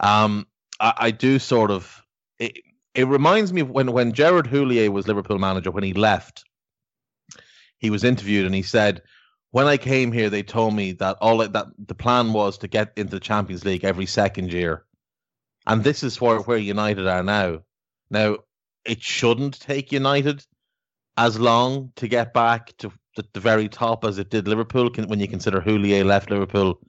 [0.00, 0.46] Um,
[0.80, 2.00] I, I do sort of.
[2.38, 2.58] It,
[2.94, 6.44] it reminds me of when when Gerard Houllier was Liverpool manager when he left.
[7.78, 9.02] He was interviewed and he said,
[9.50, 12.92] "When I came here, they told me that all that the plan was to get
[12.96, 14.84] into the Champions League every second year,
[15.66, 17.62] and this is where where United are now.
[18.08, 18.36] Now,
[18.84, 20.44] it shouldn't take United
[21.16, 25.20] as long to get back to the, the very top as it did Liverpool when
[25.20, 26.80] you consider Houllier left Liverpool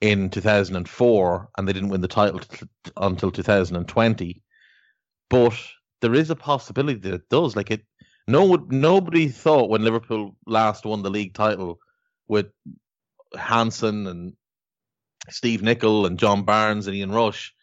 [0.00, 4.42] in 2004 and they didn't win the title t- until 2020
[5.30, 5.54] but
[6.00, 7.84] there is a possibility that it does like it
[8.26, 11.78] no nobody thought when Liverpool last won the league title
[12.26, 12.46] with
[13.36, 14.32] Hansen and
[15.30, 17.54] Steve Nicol and John Barnes and Ian Rush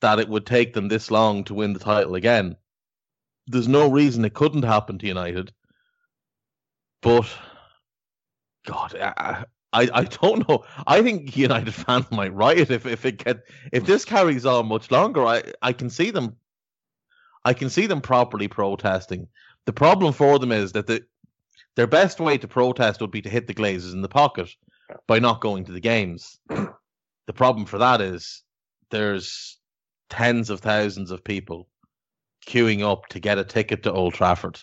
[0.00, 2.56] that it would take them this long to win the title again
[3.46, 5.52] there's no reason it couldn't happen to United.
[7.02, 7.28] But
[8.66, 10.64] God, I, I, I don't know.
[10.86, 14.90] I think United fans might riot if, if it get if this carries on much
[14.90, 15.24] longer.
[15.24, 16.36] I, I can see them
[17.44, 19.28] I can see them properly protesting.
[19.66, 21.04] The problem for them is that the
[21.76, 24.48] their best way to protest would be to hit the Glazers in the pocket
[25.06, 26.38] by not going to the games.
[26.48, 28.44] The problem for that is
[28.90, 29.58] there's
[30.08, 31.68] tens of thousands of people
[32.44, 34.60] queuing up to get a ticket to Old Trafford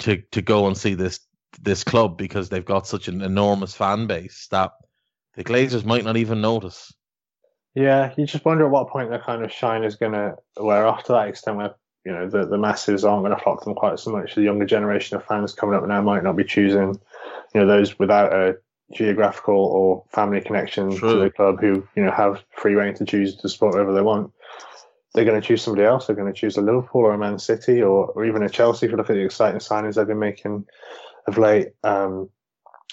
[0.00, 1.20] to to go and see this
[1.60, 4.72] this club because they've got such an enormous fan base that
[5.34, 6.92] the Glazers might not even notice.
[7.74, 10.86] Yeah, you just wonder at what point the kind of shine is going to wear
[10.86, 13.74] off to that extent where you know the, the masses aren't going to flock them
[13.74, 14.34] quite so much.
[14.34, 16.98] The younger generation of fans coming up now might not be choosing,
[17.54, 18.56] you know, those without a
[18.92, 21.12] geographical or family connection True.
[21.12, 24.02] to the club who you know have free reign to choose to support whoever they
[24.02, 24.32] want
[25.14, 26.06] they're going to choose somebody else.
[26.06, 28.86] They're going to choose a Liverpool or a Man City or, or even a Chelsea.
[28.86, 30.66] If you look at the exciting signings they've been making
[31.26, 32.30] of late, um,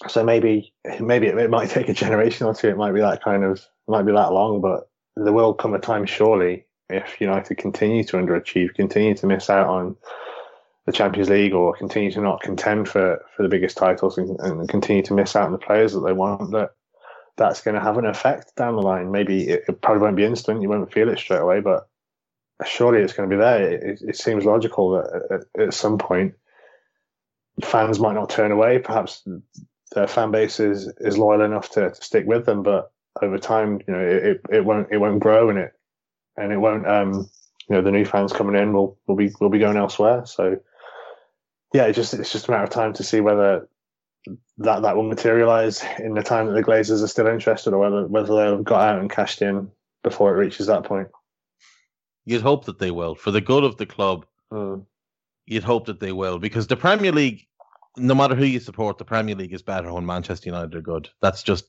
[0.08, 2.70] so maybe maybe it, it, might take a generation or two.
[2.70, 5.80] It might be that kind of might be that long, but there will come a
[5.80, 9.96] time surely if United continue to underachieve, continue to miss out on
[10.86, 14.70] the Champions League, or continue to not contend for for the biggest titles and, and
[14.70, 16.52] continue to miss out on the players that they want.
[16.52, 16.72] That
[17.36, 19.12] that's going to have an effect down the line.
[19.12, 20.62] Maybe it, it probably won't be instant.
[20.62, 21.88] You won't feel it straight away, but
[22.66, 23.72] surely it's going to be there.
[23.72, 26.34] It, it seems logical that at, at, some point
[27.64, 28.80] fans might not turn away.
[28.80, 29.28] Perhaps
[29.94, 32.92] their fan base is, is loyal enough to, to stick with them, but
[33.22, 35.74] over time, you know, it, it won't it won't grow and it
[36.36, 37.30] and it won't um
[37.68, 40.26] you know the new fans coming in will will be will be going elsewhere.
[40.26, 40.58] So
[41.74, 43.68] yeah, it just it's just a matter of time to see whether
[44.60, 48.08] that that will materialize in the time that the Glazers are still interested, or whether
[48.08, 49.70] whether they'll have got out and cashed in
[50.04, 51.08] before it reaches that point.
[52.28, 54.26] You'd hope that they will, for the good of the club.
[54.52, 54.86] Mm.
[55.46, 57.48] You'd hope that they will, because the Premier League,
[57.96, 61.08] no matter who you support, the Premier League is better when Manchester United are good.
[61.22, 61.68] That's just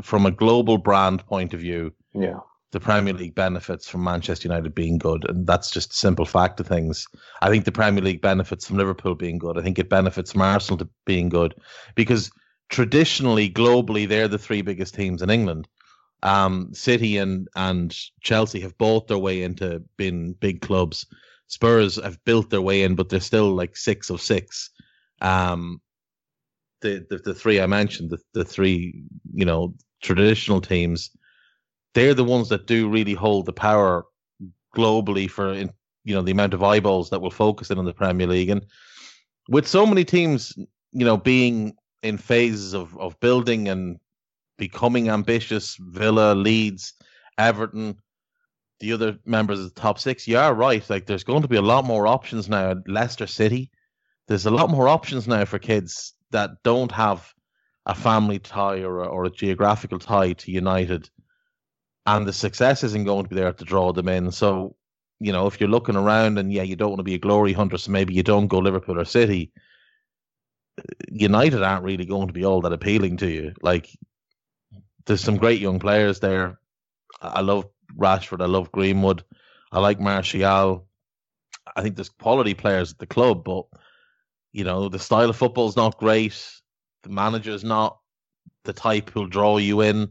[0.00, 1.92] from a global brand point of view.
[2.14, 2.38] Yeah,
[2.70, 6.60] the Premier League benefits from Manchester United being good, and that's just a simple fact
[6.60, 7.08] of things.
[7.42, 9.58] I think the Premier League benefits from Liverpool being good.
[9.58, 11.56] I think it benefits from Arsenal to being good
[11.96, 12.30] because
[12.68, 15.66] traditionally, globally, they're the three biggest teams in England
[16.22, 21.06] um, City and and Chelsea have both their way into being big clubs.
[21.46, 24.70] Spurs have built their way in, but they're still like six of six.
[25.20, 25.80] Um,
[26.80, 29.02] the, the the three I mentioned, the the three
[29.32, 31.10] you know traditional teams,
[31.94, 34.04] they're the ones that do really hold the power
[34.76, 35.70] globally for in
[36.04, 38.64] you know the amount of eyeballs that will focus in on the Premier League, and
[39.48, 40.52] with so many teams
[40.92, 43.98] you know being in phases of of building and
[44.58, 45.76] becoming ambitious.
[45.80, 46.94] Villa, Leeds,
[47.38, 47.96] Everton,
[48.80, 50.28] the other members of the top six.
[50.28, 50.88] You are right.
[50.90, 52.72] Like there's going to be a lot more options now.
[52.72, 53.70] At Leicester City,
[54.26, 57.32] there's a lot more options now for kids that don't have
[57.86, 61.08] a family tie or a, or a geographical tie to United,
[62.04, 64.30] and the success isn't going to be there to draw them in.
[64.30, 64.76] So,
[65.20, 67.54] you know, if you're looking around and yeah, you don't want to be a glory
[67.54, 69.52] hunter, so maybe you don't go Liverpool or City.
[71.10, 73.54] United aren't really going to be all that appealing to you.
[73.62, 73.88] Like,
[75.08, 76.60] there's some great young players there.
[77.20, 77.66] I love
[77.96, 78.42] Rashford.
[78.42, 79.24] I love Greenwood.
[79.72, 80.86] I like Martial.
[81.74, 83.64] I think there's quality players at the club, but
[84.52, 86.38] you know the style of football is not great.
[87.02, 87.98] The manager is not
[88.64, 90.10] the type who'll draw you in.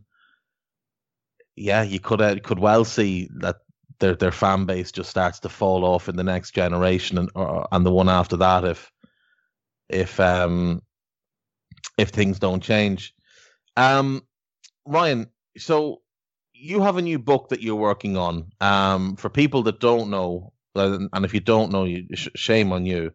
[1.56, 3.58] Yeah, you could uh, could well see that
[4.00, 7.68] their their fan base just starts to fall off in the next generation and or,
[7.72, 8.92] and the one after that if
[9.90, 10.82] if um
[11.98, 13.14] if things don't change.
[13.76, 14.24] Um,
[14.88, 16.02] Ryan, so
[16.54, 18.52] you have a new book that you're working on.
[18.62, 22.86] Um, for people that don't know, uh, and if you don't know, you shame on
[22.86, 23.12] you.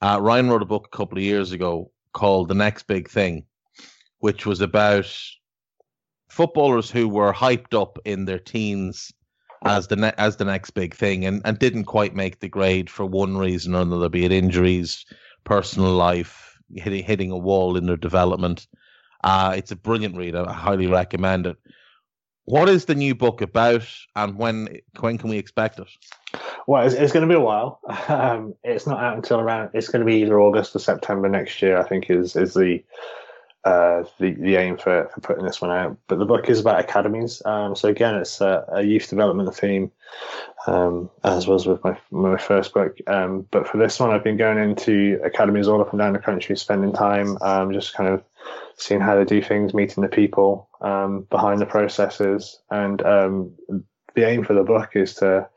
[0.00, 3.46] Uh, Ryan wrote a book a couple of years ago called "The Next Big Thing,"
[4.18, 5.12] which was about
[6.28, 9.12] footballers who were hyped up in their teens
[9.64, 12.88] as the ne- as the next big thing, and, and didn't quite make the grade
[12.88, 15.04] for one reason or another, be it injuries,
[15.44, 18.68] personal life, hitting hitting a wall in their development.
[19.22, 20.34] Uh, it's a brilliant read.
[20.34, 21.56] I highly recommend it.
[22.44, 25.88] What is the new book about, and when when can we expect it?
[26.66, 27.80] Well, it's, it's going to be a while.
[28.08, 29.70] Um, it's not out until around.
[29.74, 31.76] It's going to be either August or September next year.
[31.76, 32.82] I think is is the
[33.64, 35.98] uh, the the aim for, for putting this one out.
[36.06, 37.42] But the book is about academies.
[37.44, 39.90] Um, so again, it's a, a youth development theme,
[40.66, 42.96] um, as was with my my first book.
[43.06, 46.18] Um, but for this one, I've been going into academies all up and down the
[46.18, 48.22] country, spending time um, just kind of
[48.78, 53.52] seeing how they do things, meeting the people um, behind the processes, and um,
[54.14, 55.48] the aim for the book is to,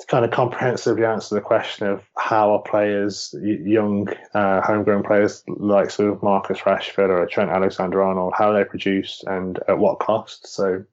[0.00, 5.42] to kind of comprehensively answer the question of how are players, young uh, homegrown players
[5.48, 10.46] like sort of Marcus Rashford or Trent Alexander-Arnold, how they produce and at what cost.
[10.46, 10.84] So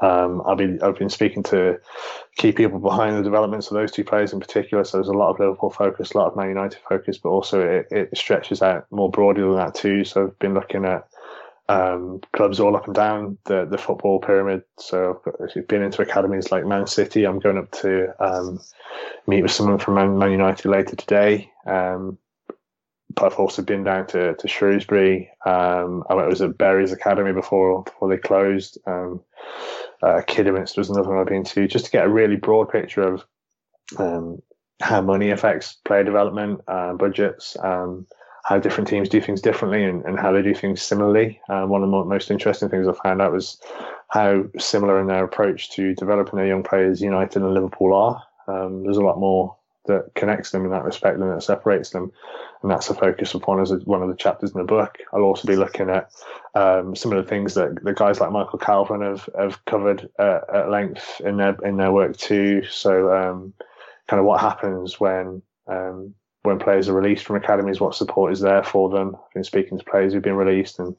[0.00, 1.80] um, I've been I've been speaking to
[2.36, 4.84] key people behind the developments of those two players in particular.
[4.84, 7.60] So there's a lot of Liverpool focus, a lot of Man United focus, but also
[7.60, 10.04] it, it stretches out more broadly than that too.
[10.04, 11.06] So I've been looking at
[11.68, 14.64] um, clubs all up and down the, the football pyramid.
[14.78, 17.24] So I've been into academies like Man City.
[17.24, 18.60] I'm going up to um,
[19.26, 21.50] meet with someone from Man, Man United later today.
[21.66, 22.18] Um,
[23.14, 25.30] but I've also been down to, to Shrewsbury.
[25.46, 28.78] Um, I was at Bury's Academy before before they closed.
[30.04, 33.02] Uh, Kidderminster was another one I've been to, just to get a really broad picture
[33.02, 33.24] of
[33.98, 34.42] um,
[34.82, 38.06] how money affects player development, uh, budgets, um,
[38.44, 41.40] how different teams do things differently, and, and how they do things similarly.
[41.48, 43.58] Um, one of the most interesting things I found out was
[44.10, 48.22] how similar in their approach to developing their young players United and Liverpool are.
[48.46, 52.12] Um, there's a lot more that connects them in that respect and that separates them.
[52.62, 54.98] And that's a focus upon as one of the chapters in the book.
[55.12, 56.10] I'll also be looking at
[56.54, 60.40] um, some of the things that the guys like Michael Calvin have, have covered uh,
[60.52, 62.64] at length in their in their work too.
[62.70, 63.52] So, um,
[64.08, 68.40] kind of what happens when um, when players are released from academies, what support is
[68.40, 69.16] there for them.
[69.16, 70.96] I've been speaking to players who've been released, and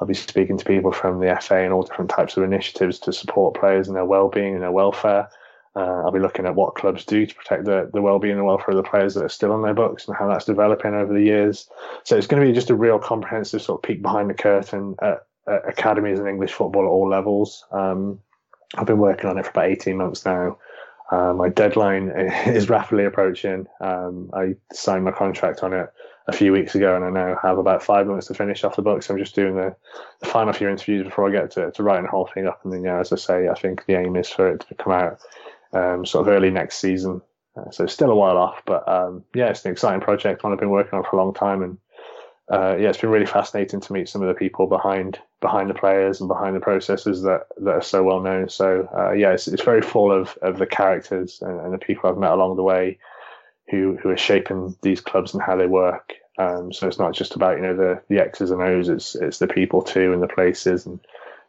[0.00, 3.12] I'll be speaking to people from the FA and all different types of initiatives to
[3.12, 5.28] support players and their well-being and their welfare.
[5.76, 8.70] Uh, I'll be looking at what clubs do to protect the, the well-being and welfare
[8.70, 11.22] of the players that are still on their books and how that's developing over the
[11.22, 11.68] years.
[12.04, 14.94] So it's going to be just a real comprehensive sort of peek behind the curtain
[15.02, 17.64] at, at academies and English football at all levels.
[17.72, 18.20] Um,
[18.76, 20.58] I've been working on it for about 18 months now.
[21.10, 22.08] Uh, my deadline
[22.46, 23.66] is rapidly approaching.
[23.80, 25.92] Um, I signed my contract on it
[26.26, 28.82] a few weeks ago, and I now have about five months to finish off the
[28.82, 29.02] book.
[29.02, 29.76] So I'm just doing the,
[30.20, 32.60] the final few interviews before I get to, to writing the whole thing up.
[32.64, 34.92] And then, yeah, as I say, I think the aim is for it to come
[34.92, 35.20] out
[35.74, 37.20] um, sort of early next season.
[37.56, 40.58] Uh, so still a while off, but um, yeah, it's an exciting project, one I've
[40.58, 41.78] been working on for a long time, and
[42.50, 45.74] uh, yeah, it's been really fascinating to meet some of the people behind behind the
[45.74, 48.48] players and behind the processes that, that are so well known.
[48.48, 52.08] So uh, yeah, it's, it's very full of, of the characters and, and, the people
[52.08, 52.98] I've met along the way
[53.70, 56.12] who who are shaping these clubs and how they work.
[56.38, 58.88] Um, so it's not just about you know the the X's and O's.
[58.88, 61.00] It's it's the people too and the places and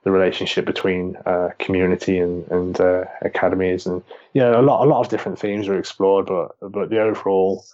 [0.05, 4.01] the relationship between uh, community and and uh, academies, and
[4.33, 7.65] you know a lot a lot of different themes are explored, but but the overall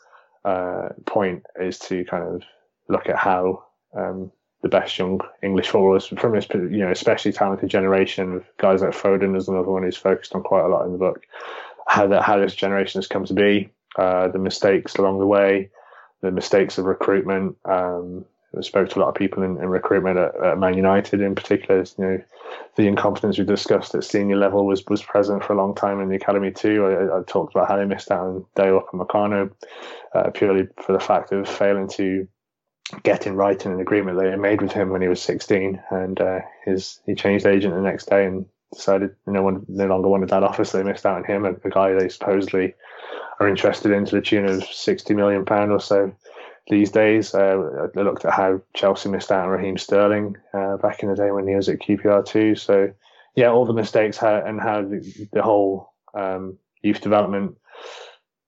[0.45, 2.41] uh, point is to kind of
[2.87, 3.63] look at how
[3.93, 4.31] um,
[4.63, 8.91] the best young English footballers from this you know especially talented generation, of guys like
[8.91, 11.27] Foden is another one who's focused on quite a lot in the book,
[11.85, 15.69] how that how this generation has come to be, uh, the mistakes along the way,
[16.21, 17.57] the mistakes of recruitment.
[17.65, 18.23] Um,
[18.57, 21.35] I spoke to a lot of people in, in recruitment at, at, Man United in
[21.35, 21.83] particular.
[21.97, 22.21] You know,
[22.75, 26.09] the incompetence we discussed at senior level was was present for a long time in
[26.09, 26.85] the academy too.
[26.85, 29.51] I, I talked about how they missed out on Dayot Upamecano
[30.13, 32.27] uh, purely for the fact of failing to
[33.03, 36.39] get in writing an agreement they made with him when he was 16, and uh,
[36.65, 40.65] his he changed agent the next day and decided no one no longer wanted that
[40.65, 42.73] so they missed out on him, a guy they supposedly
[43.39, 46.13] are interested in to the tune of 60 million pound or so
[46.69, 47.33] these days.
[47.33, 51.15] Uh, I looked at how Chelsea missed out on Raheem Sterling uh, back in the
[51.15, 52.55] day when he was at QPR too.
[52.55, 52.93] So
[53.35, 57.57] yeah, all the mistakes how, and how the, the whole um, youth development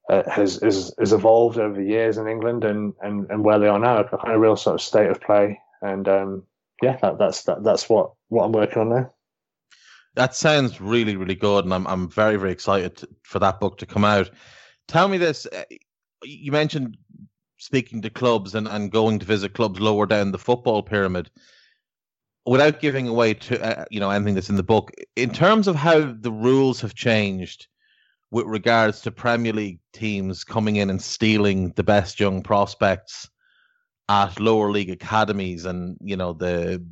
[0.09, 3.67] uh, has, has has evolved over the years in England and, and, and where they
[3.67, 5.59] are now, a kind of real sort of state of play.
[5.81, 6.43] And um,
[6.81, 9.13] yeah, that, that's that, that's what, what I'm working on now.
[10.15, 13.87] That sounds really really good, and I'm I'm very very excited for that book to
[13.87, 14.29] come out.
[14.87, 15.63] Tell me this: uh,
[16.23, 16.97] you mentioned
[17.63, 21.31] speaking to clubs and, and going to visit clubs lower down the football pyramid
[22.45, 25.75] without giving away to uh, you know anything that's in the book in terms of
[25.75, 27.67] how the rules have changed
[28.31, 33.29] with regards to Premier League teams coming in and stealing the best young prospects
[34.09, 36.83] at lower league academies and you know the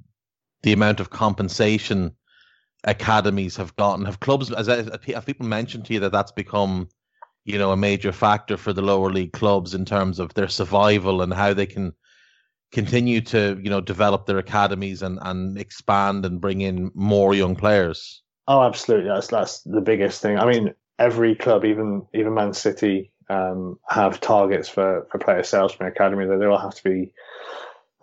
[0.64, 2.16] the amount of compensation
[2.86, 4.06] academies have gotten.
[4.06, 6.88] Have clubs as have people mentioned to you that that's become
[7.46, 11.22] you know, a major factor for the lower league clubs in terms of their survival
[11.22, 11.94] and how they can
[12.72, 17.56] continue to, you know, develop their academies and, and expand and bring in more young
[17.56, 18.22] players.
[18.48, 19.10] Oh, absolutely.
[19.10, 20.38] That's that's the biggest thing.
[20.38, 25.74] I mean, every club, even even Man City, um, have targets for, for player sales
[25.74, 27.14] from the academy that they all have to be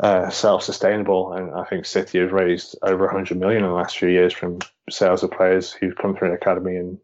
[0.01, 1.32] uh, self-sustainable.
[1.32, 4.61] And I think City have raised over 100 million in the last few years from
[4.89, 6.99] sales of players who've come through the academy and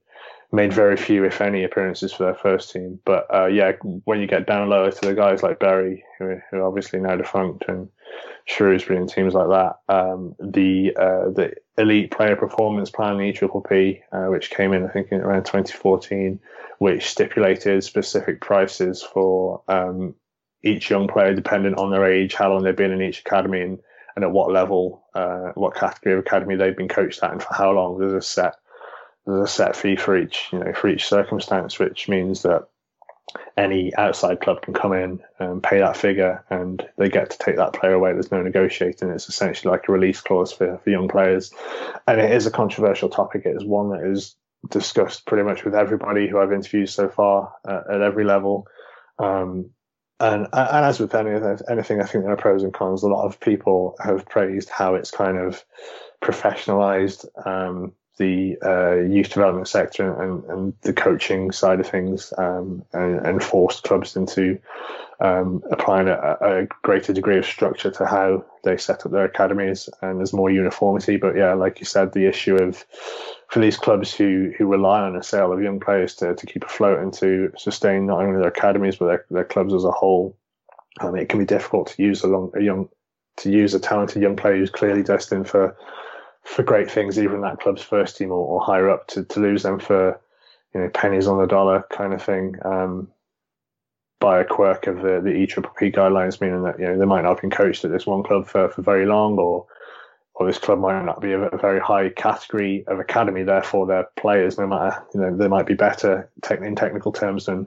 [0.54, 3.00] made very few, if any, appearances for their first team.
[3.04, 3.72] But uh, yeah,
[4.04, 7.16] when you get down lower to the guys like Bury, who, who are obviously now
[7.16, 7.88] defunct, and
[8.46, 14.00] Shrewsbury and teams like that, um, the uh, the elite player performance plan, the EPPP,
[14.12, 16.38] uh, which came in I think in around 2014,
[16.78, 20.14] which stipulated specific prices for um,
[20.62, 23.78] each young player dependent on their age, how long they've been in each academy, and,
[24.14, 27.52] and at what level, uh, what category of academy they've been coached at, and for
[27.54, 27.98] how long.
[27.98, 28.54] There's a set
[29.26, 32.68] there's a set fee for each, you know, for each circumstance, which means that
[33.56, 37.56] any outside club can come in and pay that figure and they get to take
[37.56, 38.12] that player away.
[38.12, 39.10] There's no negotiating.
[39.10, 41.52] It's essentially like a release clause for, for young players.
[42.06, 43.42] And it is a controversial topic.
[43.46, 44.36] It is one that is
[44.70, 48.66] discussed pretty much with everybody who I've interviewed so far uh, at every level.
[49.18, 49.70] Um,
[50.20, 53.02] and, and as with anything, anything, I think there are pros and cons.
[53.02, 55.64] A lot of people have praised how it's kind of
[56.22, 62.84] professionalized um, the uh, youth development sector and, and the coaching side of things um,
[62.92, 64.58] and, and, forced clubs into
[65.20, 69.88] um, applying a, a, greater degree of structure to how they set up their academies
[70.00, 71.16] and there's more uniformity.
[71.16, 72.84] But yeah, like you said, the issue of
[73.48, 76.64] for these clubs who, who rely on a sale of young players to, to keep
[76.64, 80.36] afloat and to sustain not only their academies but their, their clubs as a whole,
[81.00, 82.88] um, it can be difficult to use a, long, a young
[83.38, 85.76] to use a talented young player who's clearly destined for
[86.44, 89.62] for great things, even that club's first team or, or, higher up, to, to lose
[89.62, 90.20] them for
[90.74, 92.56] you know pennies on the dollar kind of thing.
[92.64, 93.08] Um,
[94.20, 97.30] by a quirk of the the EPPP guidelines, meaning that you know they might not
[97.30, 99.66] have been coached at this one club for, for very long, or
[100.34, 103.42] or this club might not be a, a very high category of academy.
[103.42, 107.66] Therefore, their players, no matter you know, they might be better in technical terms than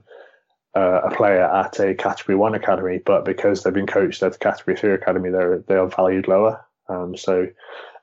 [0.75, 4.39] uh, a player at a category one academy, but because they've been coached at a
[4.39, 6.63] category three academy, they're they are valued lower.
[6.89, 7.47] Um, so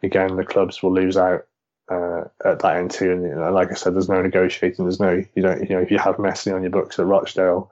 [0.05, 1.47] again, the clubs will lose out
[1.91, 3.13] uh, at that end too.
[3.13, 4.85] And you know, like I said, there's no negotiating.
[4.85, 7.71] There's no you don't you know if you have Messi on your books at Rochdale,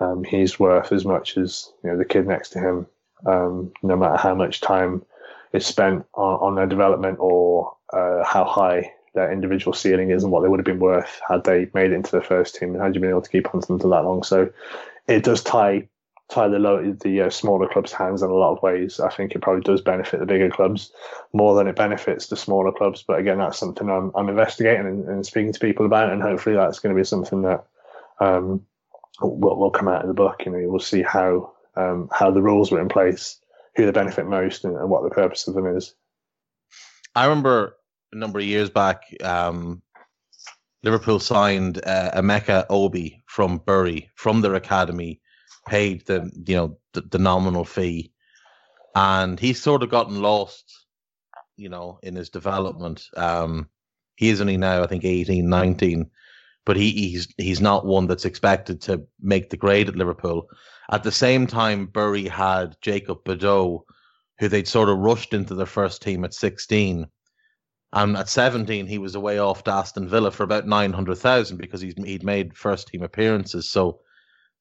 [0.00, 2.86] um, he's worth as much as you know the kid next to him.
[3.26, 5.04] Um, no matter how much time
[5.52, 10.32] is spent on, on their development or uh, how high their individual ceiling is and
[10.32, 12.82] what they would have been worth had they made it into the first team and
[12.82, 14.22] had you been able to keep on them for that long.
[14.24, 14.50] So
[15.06, 15.88] it does tie
[16.30, 18.98] tie the low, the uh, smaller clubs' hands in a lot of ways.
[19.00, 20.90] I think it probably does benefit the bigger clubs
[21.32, 23.04] more than it benefits the smaller clubs.
[23.06, 26.56] But again, that's something I'm, I'm investigating and, and, speaking to people about, and hopefully
[26.56, 27.66] that's going to be something that
[28.20, 28.64] um,
[29.20, 30.44] will, will come out of the book.
[30.44, 33.38] You know, we'll see how um, how the rules were in place,
[33.76, 35.94] who they benefit most, and, and, what the purpose of them is.
[37.14, 37.76] I remember
[38.12, 39.02] a number of years back.
[39.22, 39.82] Um,
[40.82, 45.20] Liverpool signed uh, Emeka Obi from Bury from their academy
[45.66, 48.12] paid the you know the, the nominal fee,
[48.94, 50.86] and he's sort of gotten lost,
[51.56, 53.08] you know, in his development.
[53.16, 53.68] Um,
[54.16, 56.10] he is only now, I think, 18, 19,
[56.64, 60.48] but he, he's he's not one that's expected to make the grade at Liverpool.
[60.90, 63.84] At the same time, Bury had Jacob Bedeau,
[64.38, 67.06] who they'd sort of rushed into their first team at 16.
[67.92, 72.24] And at 17, he was away off to Aston Villa for about 900,000 because he'd
[72.24, 73.70] made first team appearances.
[73.70, 74.00] So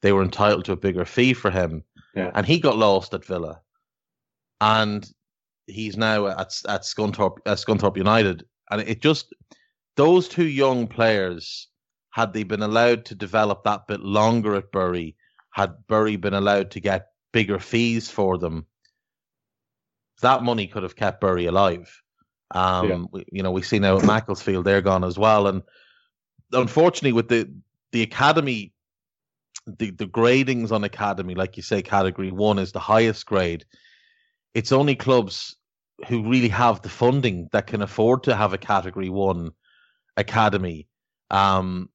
[0.03, 1.83] they were entitled to a bigger fee for him.
[2.13, 2.29] Yeah.
[2.35, 3.61] And he got lost at Villa.
[4.61, 5.09] And
[5.65, 8.45] he's now at, at Scunthorpe, uh, Scunthorpe United.
[8.69, 9.33] And it just,
[9.95, 11.69] those two young players,
[12.11, 15.15] had they been allowed to develop that bit longer at Bury,
[15.51, 18.65] had Bury been allowed to get bigger fees for them,
[20.21, 22.01] that money could have kept Bury alive.
[22.51, 23.03] Um, yeah.
[23.11, 25.63] we, you know, we see now at Macclesfield they're gone as well, and
[26.51, 27.51] unfortunately, with the
[27.93, 28.72] the academy,
[29.66, 33.66] the the gradings on academy, like you say, category one is the highest grade.
[34.53, 35.55] It's only clubs
[36.07, 39.51] who really have the funding that can afford to have a category one
[40.18, 40.88] academy,
[41.30, 41.89] um,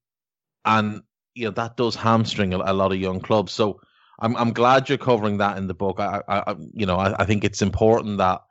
[0.65, 1.01] and
[1.35, 3.51] you know that does hamstring a, a lot of young clubs.
[3.51, 3.79] So
[4.19, 5.99] I'm I'm glad you're covering that in the book.
[5.99, 8.41] I, I you know I, I think it's important that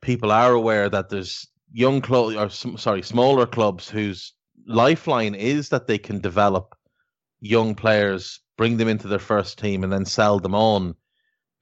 [0.00, 2.48] people are aware that there's young clubs or
[2.78, 4.32] sorry smaller clubs whose
[4.66, 6.75] lifeline is that they can develop
[7.40, 10.94] young players, bring them into their first team, and then sell them on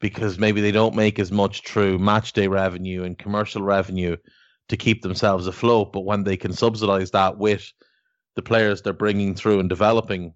[0.01, 4.16] because maybe they don't make as much true match day revenue and commercial revenue
[4.68, 5.93] to keep themselves afloat.
[5.93, 7.72] But when they can subsidize that with
[8.37, 10.35] the players they're bringing through and developing,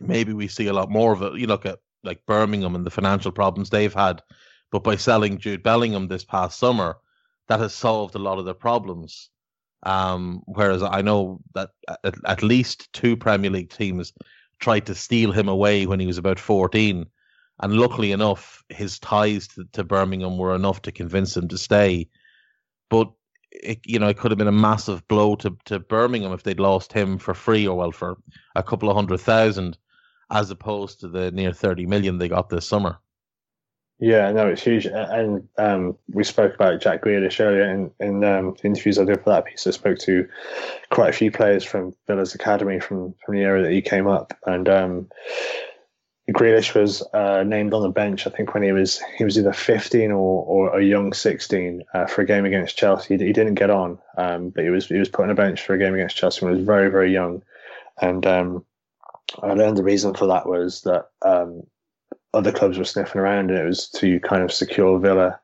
[0.00, 1.38] maybe we see a lot more of it.
[1.38, 4.22] You look at like Birmingham and the financial problems they've had,
[4.70, 6.96] but by selling Jude Bellingham this past summer,
[7.48, 9.30] that has solved a lot of their problems.
[9.82, 11.70] Um, whereas I know that
[12.04, 14.12] at, at, least two Premier League teams
[14.58, 17.06] tried to steal him away when he was about 14.
[17.62, 22.08] And luckily enough, his ties to, to Birmingham were enough to convince him to stay.
[22.90, 23.10] But
[23.50, 26.60] it, you know, it could have been a massive blow to, to Birmingham if they'd
[26.60, 28.18] lost him for free or well for
[28.54, 29.78] a couple of hundred thousand
[30.30, 32.98] as opposed to the near 30 million they got this summer.
[34.00, 34.86] Yeah, no, it's huge.
[34.86, 39.22] And um, we spoke about Jack Grealish earlier in, in um, the interviews I did
[39.22, 39.66] for that piece.
[39.66, 40.26] I spoke to
[40.90, 44.32] quite a few players from Villa's Academy from, from the era that he came up.
[44.46, 45.08] And um,
[46.30, 49.52] Grealish was uh, named on the bench, I think, when he was he was either
[49.52, 53.18] 15 or, or a young 16 uh, for a game against Chelsea.
[53.18, 55.62] He, he didn't get on, um, but he was he was put on a bench
[55.62, 57.42] for a game against Chelsea when he was very, very young.
[58.00, 58.64] And um,
[59.42, 61.64] I learned the reason for that was that um,
[62.32, 65.38] other clubs were sniffing around, and it was to kind of secure Villa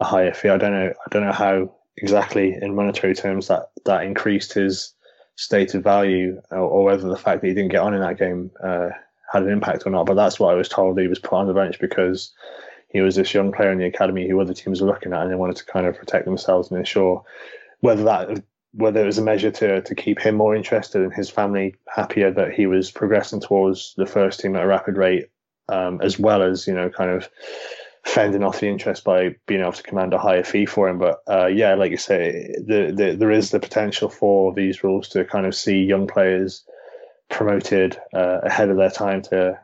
[0.00, 0.48] a higher fee.
[0.48, 0.92] I don't know.
[0.92, 4.94] I don't know how exactly in monetary terms that that increased his
[5.36, 8.50] stated value, or, or whether the fact that he didn't get on in that game
[8.62, 8.90] uh,
[9.32, 10.06] had an impact or not.
[10.06, 10.98] But that's what I was told.
[10.98, 12.32] He was put on the bench because
[12.88, 15.30] he was this young player in the academy who other teams were looking at, and
[15.30, 17.24] they wanted to kind of protect themselves and ensure
[17.80, 21.28] whether that whether it was a measure to to keep him more interested and his
[21.28, 25.28] family happier that he was progressing towards the first team at a rapid rate,
[25.70, 27.28] um, as well as you know kind of
[28.04, 30.98] fending off the interest by being able to command a higher fee for him.
[30.98, 35.08] But uh, yeah, like you say, the, the, there is the potential for these rules
[35.10, 36.64] to kind of see young players
[37.28, 39.58] promoted uh, ahead of their time to,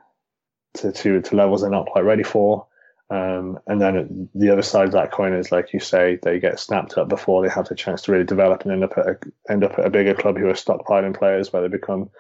[0.75, 2.67] to to to levels they're not quite ready for.
[3.09, 6.59] Um, and then the other side of that coin is, like you say, they get
[6.59, 9.19] snapped up before they have the chance to really develop and end up at a,
[9.49, 12.11] end up at a bigger club who are stockpiling players, where they become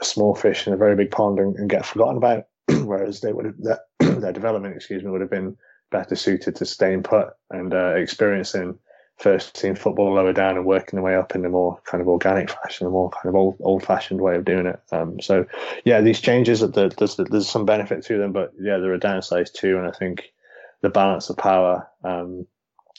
[0.00, 2.46] a small fish in a very big pond and, and get forgotten about.
[2.84, 3.80] whereas they would have their,
[4.20, 5.56] their, development, excuse me, would have been
[5.90, 8.78] better suited to staying put and uh, experiencing
[9.18, 12.08] first team football lower down and working their way up in a more kind of
[12.08, 14.80] organic fashion, a more kind of old old fashioned way of doing it.
[14.90, 15.46] Um, so
[15.84, 19.78] yeah, these changes there's there's some benefit to them, but yeah, there are downsides too,
[19.78, 20.32] and I think
[20.80, 22.46] the balance of power um,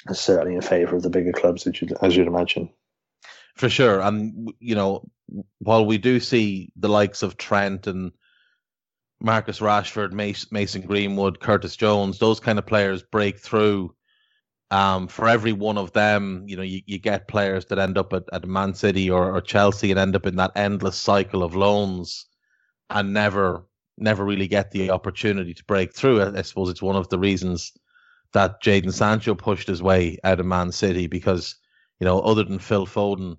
[0.09, 2.69] is certainly in favour of the bigger clubs, as you'd, as you'd imagine.
[3.55, 5.09] For sure, and you know,
[5.59, 8.11] while we do see the likes of Trent and
[9.23, 13.95] Marcus Rashford, Mason Greenwood, Curtis Jones, those kind of players break through.
[14.69, 18.11] Um, for every one of them, you know, you, you get players that end up
[18.11, 21.55] at, at Man City or, or Chelsea and end up in that endless cycle of
[21.55, 22.25] loans
[22.89, 23.65] and never
[23.97, 26.19] never really get the opportunity to break through.
[26.19, 27.71] I, I suppose it's one of the reasons
[28.33, 31.55] that Jadon Sancho pushed his way out of Man City because,
[31.99, 33.37] you know, other than Phil Foden,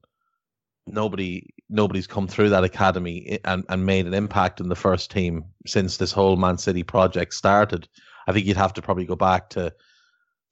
[0.86, 5.44] nobody nobody's come through that academy and, and made an impact in the first team
[5.66, 7.88] since this whole Man City project started.
[8.26, 9.72] I think you'd have to probably go back to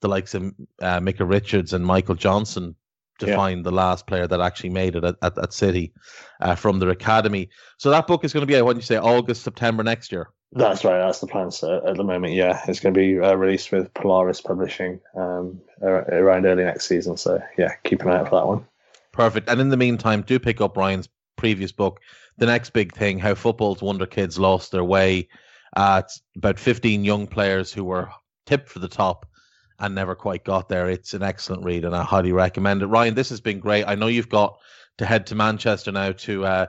[0.01, 2.75] the likes of uh, Micah Richards and Michael Johnson
[3.19, 3.35] to yeah.
[3.35, 5.93] find the last player that actually made it at, at, at City
[6.41, 7.49] uh, from their academy.
[7.77, 10.29] So that book is going to be, what you say, August, September next year?
[10.51, 10.99] That's right.
[10.99, 12.33] That's the plan so at the moment.
[12.33, 17.17] Yeah, it's going to be uh, released with Polaris Publishing um, around early next season.
[17.17, 18.65] So yeah, keep an eye out for that one.
[19.13, 19.47] Perfect.
[19.47, 21.07] And in the meantime, do pick up Ryan's
[21.37, 22.01] previous book,
[22.37, 25.29] The Next Big Thing How Football's Wonder Kids Lost Their Way.
[25.75, 28.09] Uh, it's about 15 young players who were
[28.45, 29.27] tipped for the top
[29.79, 30.89] and never quite got there.
[30.89, 32.87] It's an excellent read, and I highly recommend it.
[32.87, 33.85] Ryan, this has been great.
[33.87, 34.57] I know you've got
[34.97, 36.65] to head to Manchester now to uh,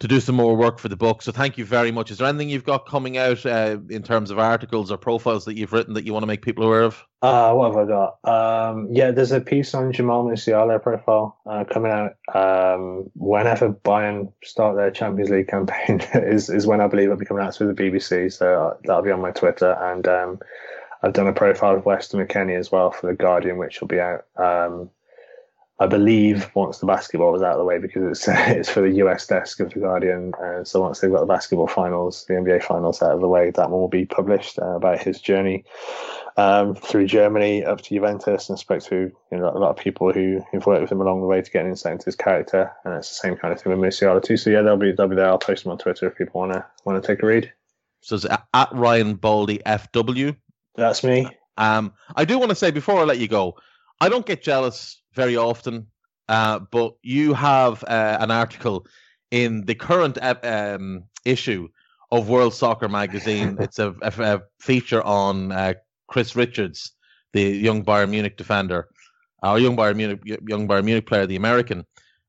[0.00, 1.20] to do some more work for the book.
[1.20, 2.10] So thank you very much.
[2.10, 5.58] Is there anything you've got coming out uh, in terms of articles or profiles that
[5.58, 7.04] you've written that you want to make people aware of?
[7.20, 8.18] Uh, what have I got?
[8.24, 14.32] Um, yeah, there's a piece on Jamal Musiala profile uh, coming out um, whenever Bayern
[14.42, 17.74] start their Champions League campaign is, is when I believe it'll be coming out through
[17.74, 18.32] the BBC.
[18.32, 19.72] So uh, that'll be on my Twitter.
[19.72, 20.38] And um,
[21.02, 24.00] I've done a profile of Weston McKennie as well for The Guardian, which will be
[24.00, 24.88] out um,
[25.80, 28.96] I believe once the basketball was out of the way because it's it's for the
[28.96, 30.34] US desk of the Guardian.
[30.34, 33.50] Uh, so once they've got the basketball finals, the NBA finals out of the way,
[33.50, 35.64] that one will be published uh, about his journey
[36.36, 40.12] um, through Germany up to Juventus, and spoke to you know, a lot of people
[40.12, 42.70] who who've worked with him along the way to get an insight into his character.
[42.84, 44.36] And it's the same kind of thing with Musiala too.
[44.36, 45.28] So yeah, they'll be they'll be there.
[45.28, 47.50] I'll post them on Twitter if people want to want to take a read.
[48.02, 50.36] So it's at Ryan Baldi FW.
[50.76, 51.28] That's me.
[51.56, 53.56] Um, I do want to say before I let you go,
[54.00, 55.86] I don't get jealous very often,
[56.28, 58.86] uh, but you have uh, an article
[59.30, 61.68] in the current um, issue
[62.10, 63.56] of World Soccer Magazine.
[63.60, 65.74] it's a, a, a feature on uh,
[66.08, 66.92] Chris Richards,
[67.32, 68.88] the young Bayern Munich defender,
[69.42, 71.84] our young Bayern Munich young Bayern Munich player, the American.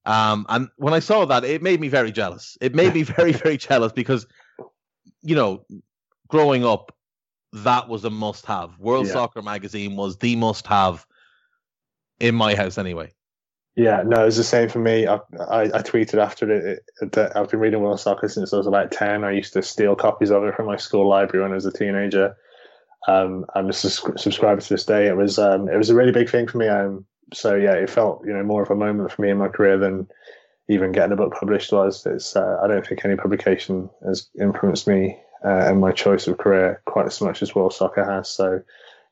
[0.05, 2.57] Um, and when I saw that, it made me very jealous.
[2.59, 4.25] It made me very, very jealous because,
[5.21, 5.65] you know,
[6.27, 6.95] growing up,
[7.53, 8.79] that was a must-have.
[8.79, 9.13] World yeah.
[9.13, 11.05] Soccer Magazine was the must-have
[12.21, 13.11] in my house anyway.
[13.75, 15.07] Yeah, no, it's the same for me.
[15.07, 18.67] I, I, I tweeted after it, that I've been reading World Soccer since I was
[18.67, 19.23] about 10.
[19.23, 21.71] I used to steal copies of it from my school library when I was a
[21.71, 22.35] teenager.
[23.07, 25.07] Um, I'm a sus- subscriber to this day.
[25.07, 26.67] It was um, it was a really big thing for me.
[26.67, 29.47] Um, so yeah, it felt you know more of a moment for me in my
[29.47, 30.07] career than
[30.67, 32.05] even getting a book published was.
[32.05, 36.37] It's uh, I don't think any publication has influenced me uh, and my choice of
[36.37, 38.29] career quite as much as World Soccer has.
[38.29, 38.61] So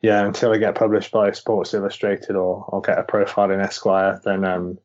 [0.01, 4.19] yeah, until I get published by Sports Illustrated or I'll get a profile in Esquire,
[4.23, 4.77] then um,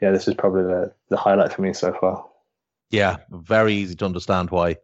[0.00, 2.26] yeah, this is probably the, the highlight for me so far.
[2.90, 4.76] Yeah, very easy to understand why.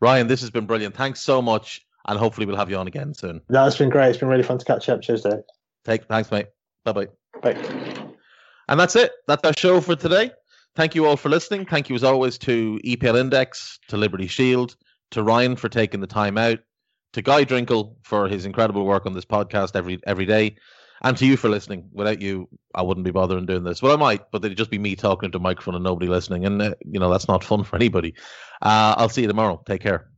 [0.00, 0.94] Ryan, this has been brilliant.
[0.94, 3.40] Thanks so much, and hopefully we'll have you on again soon.
[3.48, 4.10] No, it's been great.
[4.10, 5.02] It's been really fun to catch up.
[5.02, 5.42] Cheers, Dave.
[5.84, 6.46] Take, thanks, mate.
[6.84, 7.08] Bye-bye.
[7.42, 8.06] Bye.
[8.68, 9.12] And that's it.
[9.26, 10.30] That's our show for today.
[10.74, 11.66] Thank you all for listening.
[11.66, 14.76] Thank you, as always, to EPL Index, to Liberty Shield,
[15.12, 16.58] to Ryan for taking the time out,
[17.12, 20.56] to Guy Drinkle for his incredible work on this podcast every every day,
[21.02, 21.88] and to you for listening.
[21.92, 23.82] Without you, I wouldn't be bothering doing this.
[23.82, 26.44] Well, I might, but it'd just be me talking to a microphone and nobody listening,
[26.44, 28.14] and uh, you know that's not fun for anybody.
[28.62, 29.62] Uh, I'll see you tomorrow.
[29.66, 30.08] Take care.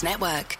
[0.00, 0.56] Network.